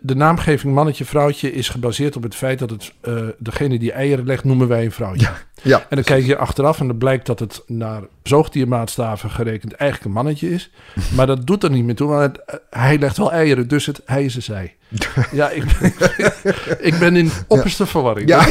[0.00, 4.44] De naamgeving mannetje-vrouwtje is gebaseerd op het feit dat het, eh, degene die eieren legt,
[4.44, 5.28] noemen wij een vrouwtje.
[5.62, 10.10] Ja, En dan kijk je achteraf en dan blijkt dat het naar zoogdiermaatstaven gerekend eigenlijk
[10.10, 10.70] een mannetje is.
[11.16, 13.86] Maar dat doet er niet meer toe, want het- eh, hij legt wel eieren, dus
[13.86, 14.76] het, hij is een zij.
[15.32, 15.92] Ja, ik ben,
[16.92, 18.28] ik ben in opperste verwarring.
[18.28, 18.46] ja.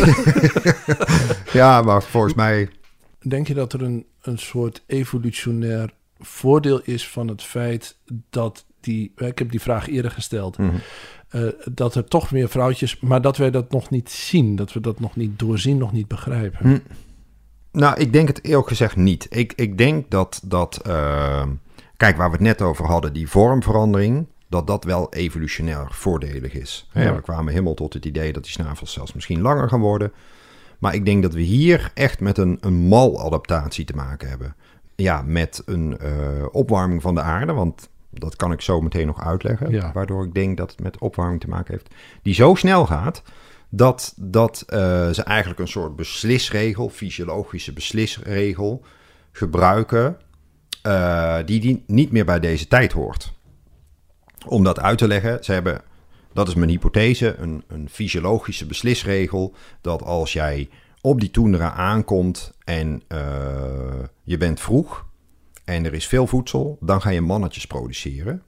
[1.53, 2.69] ja, maar volgens mij
[3.27, 7.95] Denk je dat er een, een soort evolutionair voordeel is van het feit
[8.29, 10.75] dat die, ik heb die vraag eerder gesteld, Mhm.
[11.71, 14.99] Dat er toch meer vrouwtjes, maar dat wij dat nog niet zien, dat we dat
[14.99, 16.59] nog niet doorzien, nog niet begrijpen.
[16.69, 16.79] Hm.
[17.71, 19.27] Nou, ik denk het eerlijk gezegd niet.
[19.29, 21.47] Ik, ik denk dat, dat eh,
[21.97, 26.89] kijk, waar we het net over hadden, die vormverandering, dat dat wel evolutionair voordelig is.
[26.93, 27.15] Ja.
[27.15, 30.11] We kwamen helemaal tot het idee dat die snavels zelfs misschien langer gaan worden.
[30.79, 34.55] Maar ik denk dat we hier echt met een, een maladaptatie te maken hebben.
[34.95, 39.23] Ja, met een eh, opwarming van de aarde, want dat kan ik zo meteen nog
[39.23, 39.71] uitleggen.
[39.71, 39.91] Ja.
[39.93, 41.89] Waardoor ik denk dat het met opwarming te maken heeft.
[42.21, 43.21] Die zo snel gaat
[43.69, 48.83] dat, dat eh, ze eigenlijk een soort beslisregel, fysiologische beslisregel,
[49.31, 50.17] gebruiken.
[50.81, 53.33] eh, die, die niet meer bij deze tijd hoort.
[54.47, 55.81] Om dat uit te leggen, ze hebben,
[56.33, 59.53] dat is mijn hypothese, een, een fysiologische beslisregel.
[59.81, 60.69] Dat als jij
[61.01, 65.07] op die toendra aankomt en eh, je bent vroeg
[65.69, 68.43] en er is veel voedsel, dan ga je mannetjes produceren.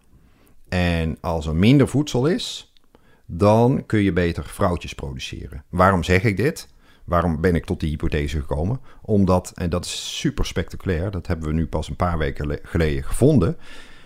[0.69, 2.73] En als er minder voedsel is,
[3.25, 5.63] dan kun je beter vrouwtjes produceren.
[5.69, 6.67] Waarom zeg ik dit?
[7.05, 8.79] Waarom ben ik tot die hypothese gekomen?
[9.01, 12.59] Omdat, en dat is super spectaculair, dat hebben we nu pas een paar weken le-
[12.63, 13.57] geleden gevonden.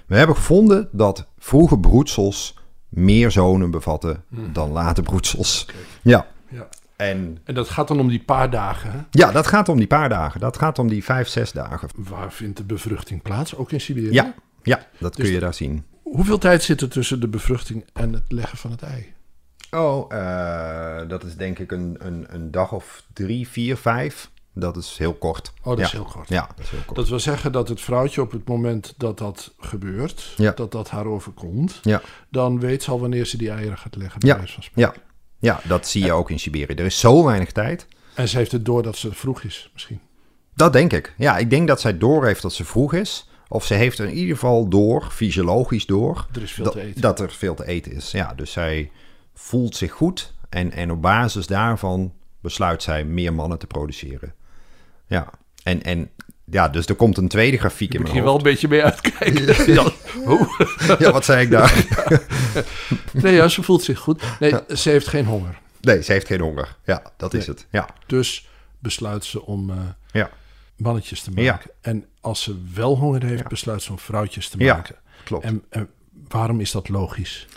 [0.08, 2.58] We hebben gevonden dat vroege broedsels
[2.90, 5.68] meer zonen bevatten dan late broedsels.
[6.02, 6.68] Ja, Ja.
[6.96, 8.92] En En dat gaat dan om die paar dagen.
[8.92, 8.98] Hè?
[9.12, 10.40] ja, dat gaat om die paar dagen.
[10.40, 11.90] Dat gaat om die vijf, zes dagen.
[11.96, 13.56] Waar vindt de bevruchting plaats?
[13.56, 14.14] Ook in Siberië?
[14.14, 14.34] Ja,
[14.64, 15.86] ja dat Dus kun je daar zien.
[16.04, 19.14] Hoeveel tijd zit er tussen de bevruchting en het leggen van het ei?
[19.72, 24.30] Oh, eh, dat is denk ik een, een, een dag of drie, vier, vijf.
[24.54, 25.54] Dat is heel kort.
[25.62, 25.84] Oh, dat ja.
[25.86, 26.30] is heel kort.
[26.30, 26.96] Ja, dat is heel kort.
[26.96, 30.52] Dat wil zeggen dat het vrouwtje op het moment dat dat gebeurt, Ja.
[30.52, 32.02] dat dat haar overkomt, Ja.
[32.30, 34.20] dan weet ze al wanneer ze die eieren gaat leggen.
[34.20, 34.46] bij Ja.
[34.46, 34.64] van.
[34.74, 34.94] Ja.
[35.40, 36.74] Ja, dat zie je ook in Siberië.
[36.74, 37.88] Er is zo weinig tijd.
[38.14, 40.00] En ze heeft het door dat ze vroeg is, misschien.
[40.56, 41.14] Dat denk ik.
[41.18, 43.30] Ja, ik denk dat zij doorheeft dat ze vroeg is.
[43.48, 46.82] Of ze heeft er in ieder geval door, fysiologisch door, Er is veel dat, te
[46.82, 47.02] eten.
[47.02, 48.12] dat er veel te eten is.
[48.12, 48.92] Ja, dus zij
[49.34, 50.34] voelt zich goed.
[50.50, 54.34] En, en op basis daarvan besluit zij meer mannen te produceren.
[55.08, 55.30] Ja,
[55.64, 56.10] en, en
[56.46, 58.44] ja, dus er komt een tweede grafiek in mijn je wel een hoofd.
[58.44, 59.74] beetje mee uitkijken.
[59.74, 59.92] ja.
[61.00, 61.86] Ja, wat zei ik daar?
[63.12, 64.24] Nee, ja, ze voelt zich goed.
[64.40, 65.58] Nee, ze heeft geen honger.
[65.82, 66.76] Nee, ze heeft geen honger.
[66.86, 67.68] Ja, dat is het.
[67.72, 68.48] Ja, Dus
[68.80, 69.78] besluit ze om eh,
[70.12, 70.30] ja,
[70.78, 71.72] mannetjes te maken.
[71.82, 74.96] En als ze wel honger heeft, besluit ze om vrouwtjes te maken.
[75.24, 75.44] klopt.
[75.46, 75.90] En, en
[76.28, 77.48] waarom is dat logisch?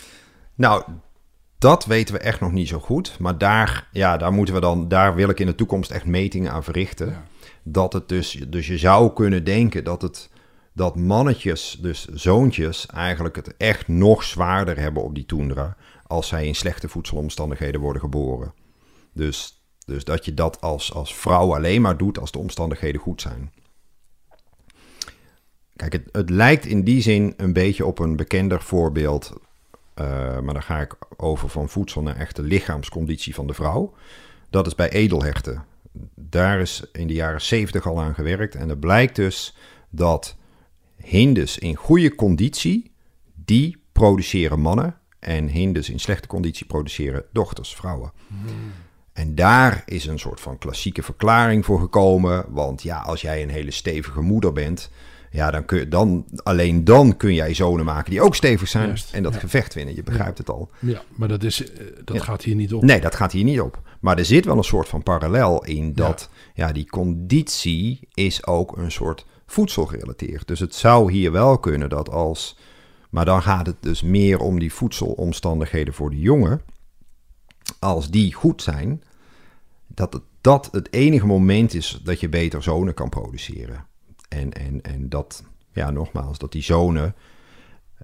[0.55, 0.83] Nou,
[1.59, 3.17] dat weten we echt nog niet zo goed.
[3.19, 6.53] Maar daar, ja, daar moeten we dan, daar wil ik in de toekomst echt metingen
[6.53, 7.25] aan verrichten.
[7.73, 10.31] Dat het dus, dus je zou kunnen denken dat het,
[10.73, 15.77] dat mannetjes, dus zoontjes, eigenlijk het echt nog zwaarder hebben op die toendra.
[16.07, 18.53] Als zij in slechte voedselomstandigheden worden geboren.
[19.13, 23.21] Dus, dus dat je dat als, als vrouw alleen maar doet als de omstandigheden goed
[23.21, 23.53] zijn.
[25.77, 29.33] Kijk, het, het lijkt in die zin een beetje op een bekender voorbeeld
[29.99, 33.95] eh, maar dan ga ik over van voedsel naar echte lichaamsconditie van de vrouw.
[34.51, 35.65] Dat is bij edelherten.
[36.15, 38.55] Daar is in de jaren 70 al aan gewerkt.
[38.55, 39.57] En het blijkt dus
[39.91, 40.37] dat
[40.97, 42.91] hindes in goede conditie,
[43.45, 44.97] die produceren mannen.
[45.19, 48.13] En hindes in slechte conditie produceren dochters, vrouwen.
[49.13, 52.45] En daar is een soort van klassieke verklaring voor gekomen.
[52.49, 54.91] Want ja, als jij een hele stevige moeder bent,
[55.31, 58.87] ja, dan kun je dan, alleen dan kun jij zonen maken die ook stevig zijn
[58.87, 59.39] Juist, en dat ja.
[59.41, 59.95] gevecht winnen.
[59.95, 60.71] Je begrijpt het al.
[60.79, 62.23] Ja, maar dat, is, eh, dat Ja.
[62.23, 62.83] gaat hier niet op.
[62.83, 63.83] Nee, dat gaat hier niet op.
[64.09, 66.73] Maar er zit wel een soort van parallel in dat ja.
[66.73, 70.47] die conditie is ook een soort voedselgerelateerd.
[70.47, 72.59] Dus het zou hier wel kunnen dat als...
[73.11, 76.63] Maar dan gaat het dus meer om die voedselomstandigheden voor de jongen.
[77.79, 79.03] Als die goed zijn,
[79.87, 83.87] dat het, dat het enige moment is dat je beter zonen kan produceren.
[84.29, 87.15] En, en, en dat, ja, nogmaals, dat die zonen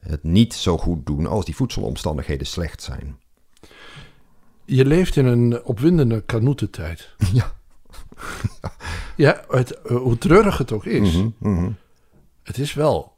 [0.01, 3.19] het niet zo goed doen als die voedselomstandigheden slecht zijn.
[4.65, 7.15] Je leeft in een opwindende kanoetentijd.
[7.33, 7.53] Ja.
[9.17, 11.71] Ja, het, eh, hoe treurig het ook is, Mhm, mhm.
[12.43, 13.13] het is wel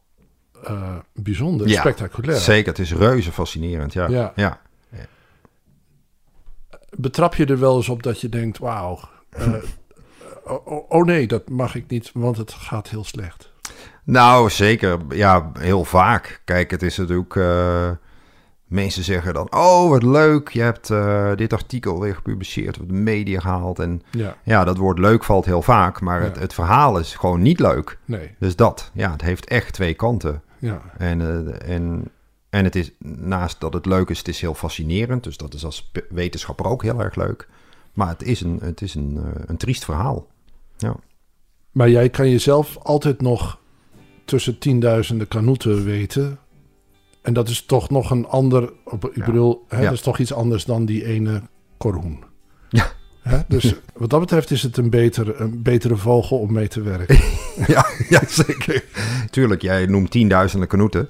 [0.65, 2.39] eh, bijzonder, Ja, spectaculair.
[2.39, 3.93] Zeker, het is reuze fascinerend.
[3.93, 4.09] Ja.
[4.09, 4.33] Ja.
[4.35, 4.61] Ja.
[6.91, 9.55] Betrap je er wel eens op dat je denkt, wauw, eh,
[10.89, 13.53] oh, nee, dat mag ik niet, want het gaat heel slecht.
[14.05, 14.99] Nou, zeker.
[15.09, 16.43] Ja, heel vaak.
[16.45, 17.37] Kijk, het is natuurlijk...
[17.37, 17.91] eh,
[18.67, 19.53] mensen zeggen dan...
[19.53, 20.49] Oh, wat leuk.
[20.49, 23.79] Je hebt eh, dit artikel weer gepubliceerd op de media gehaald.
[23.79, 26.01] En Ja, ja, dat woord leuk valt heel vaak.
[26.01, 26.25] Maar Ja.
[26.27, 27.99] het, het verhaal is gewoon niet leuk.
[28.05, 30.43] nee, Dus dat, ja, het heeft echt twee kanten.
[30.59, 30.83] ja.
[30.99, 32.11] En, eh, en,
[32.51, 35.25] en het is, naast dat het leuk is, het is heel fascinerend.
[35.25, 37.49] Dus dat is als wetenschapper ook heel erg leuk.
[37.95, 40.27] Maar het is een, het is een, eh, een triest verhaal.
[40.77, 40.95] Ja.
[41.73, 43.59] Maar jij kan jezelf altijd nog
[44.25, 46.39] tussen tienduizenden kanoeten weten.
[47.27, 48.73] En dat is toch nog een ander.
[48.85, 51.43] op- Ik bedoel, hè, dat is toch iets anders dan die ene
[51.77, 52.25] korhoen.
[52.69, 52.87] Ja.
[53.23, 53.39] Hè?
[53.49, 57.19] Dus wat dat betreft is het een, beter, een betere vogel om mee te werken.
[57.75, 58.85] ja, ja, zeker.
[59.31, 61.09] Tuurlijk, jij noemt tienduizenden kanoeten.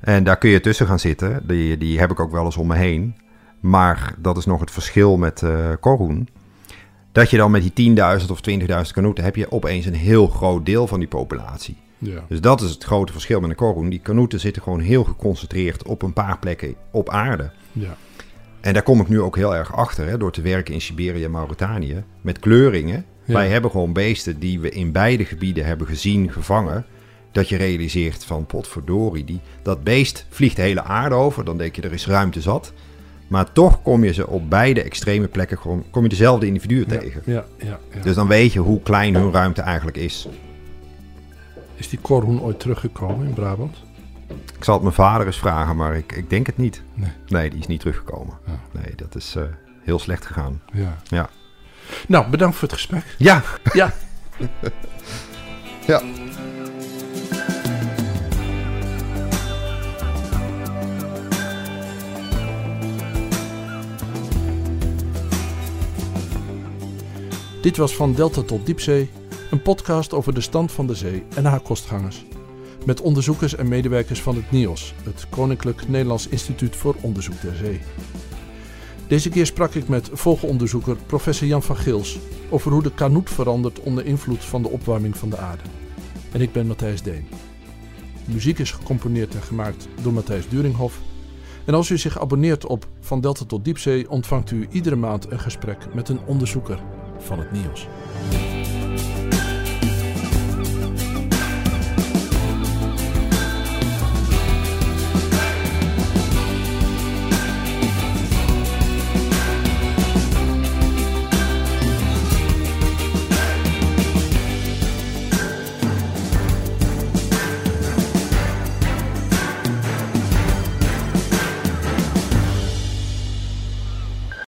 [0.00, 1.42] En daar kun je tussen gaan zitten.
[1.46, 3.14] Die, die heb ik ook wel eens om me heen.
[3.60, 6.28] Maar dat is nog het verschil met eh Korhoen.
[7.12, 9.24] Dat je dan met die 10.000 of 20.000 kanoeten...
[9.24, 11.76] heb je opeens een heel groot deel van die populatie.
[11.98, 12.24] Ja.
[12.28, 13.88] Dus dat is het grote verschil met een korhoen.
[13.88, 17.50] Die kanoeten zitten gewoon heel geconcentreerd op een paar plekken op aarde.
[17.72, 17.96] ja.
[18.60, 21.24] En daar kom ik nu ook heel erg achter, hè, door te werken in Siberië
[21.24, 22.02] en Mauritanië.
[22.20, 23.04] Met kleuringen.
[23.24, 23.34] Ja.
[23.34, 26.84] Wij hebben gewoon beesten die we in beide gebieden hebben gezien, gevangen.
[27.32, 31.44] Dat je realiseert van potverdorie, die, dat beest vliegt de hele aarde over.
[31.44, 32.72] Dan denk je er is ruimte zat.
[33.28, 36.98] Maar toch kom je ze op beide extreme plekken, gewoon, kom je dezelfde individuen Ja,
[36.98, 37.22] tegen.
[37.24, 38.00] ja, ja, ja.
[38.02, 40.28] Dus dan weet je hoe klein hun ruimte eigenlijk is.
[41.76, 43.76] Is die korhoen ooit teruggekomen in Brabant?
[44.56, 46.82] Ik zal het mijn vader eens vragen, maar ik, ik denk het niet.
[47.26, 47.50] Nee.
[47.50, 48.38] die is niet teruggekomen.
[48.46, 48.80] Ja.
[48.80, 49.42] Nee, dat is eh,
[49.82, 50.62] heel slecht gegaan.
[50.72, 50.96] Ja.
[51.04, 51.28] Ja.
[52.08, 53.04] Nou, bedankt voor het gesprek.
[53.18, 53.92] Ja, Ja.
[55.86, 56.02] ja.
[67.62, 69.10] Dit was Van Delta tot Diepzee,
[69.50, 72.24] een podcast over de stand van de zee en haar kostgangers.
[72.84, 77.80] Met onderzoekers en medewerkers van het NIOS, het Koninklijk Nederlands Instituut voor Onderzoek der Zee.
[79.08, 82.18] Deze keer sprak ik met vogelonderzoeker professor Jan van Gils
[82.50, 85.62] over hoe de kanoet verandert onder invloed van de opwarming van de aarde.
[86.32, 87.28] En ik ben Matthijs Deen.
[88.26, 91.00] De muziek is gecomponeerd en gemaakt door Matthijs Duringhoff.
[91.64, 95.40] En als u zich abonneert op Van Delta tot Diepzee, ontvangt u iedere maand een
[95.40, 96.82] gesprek met een onderzoeker
[97.18, 97.86] van het NIOS.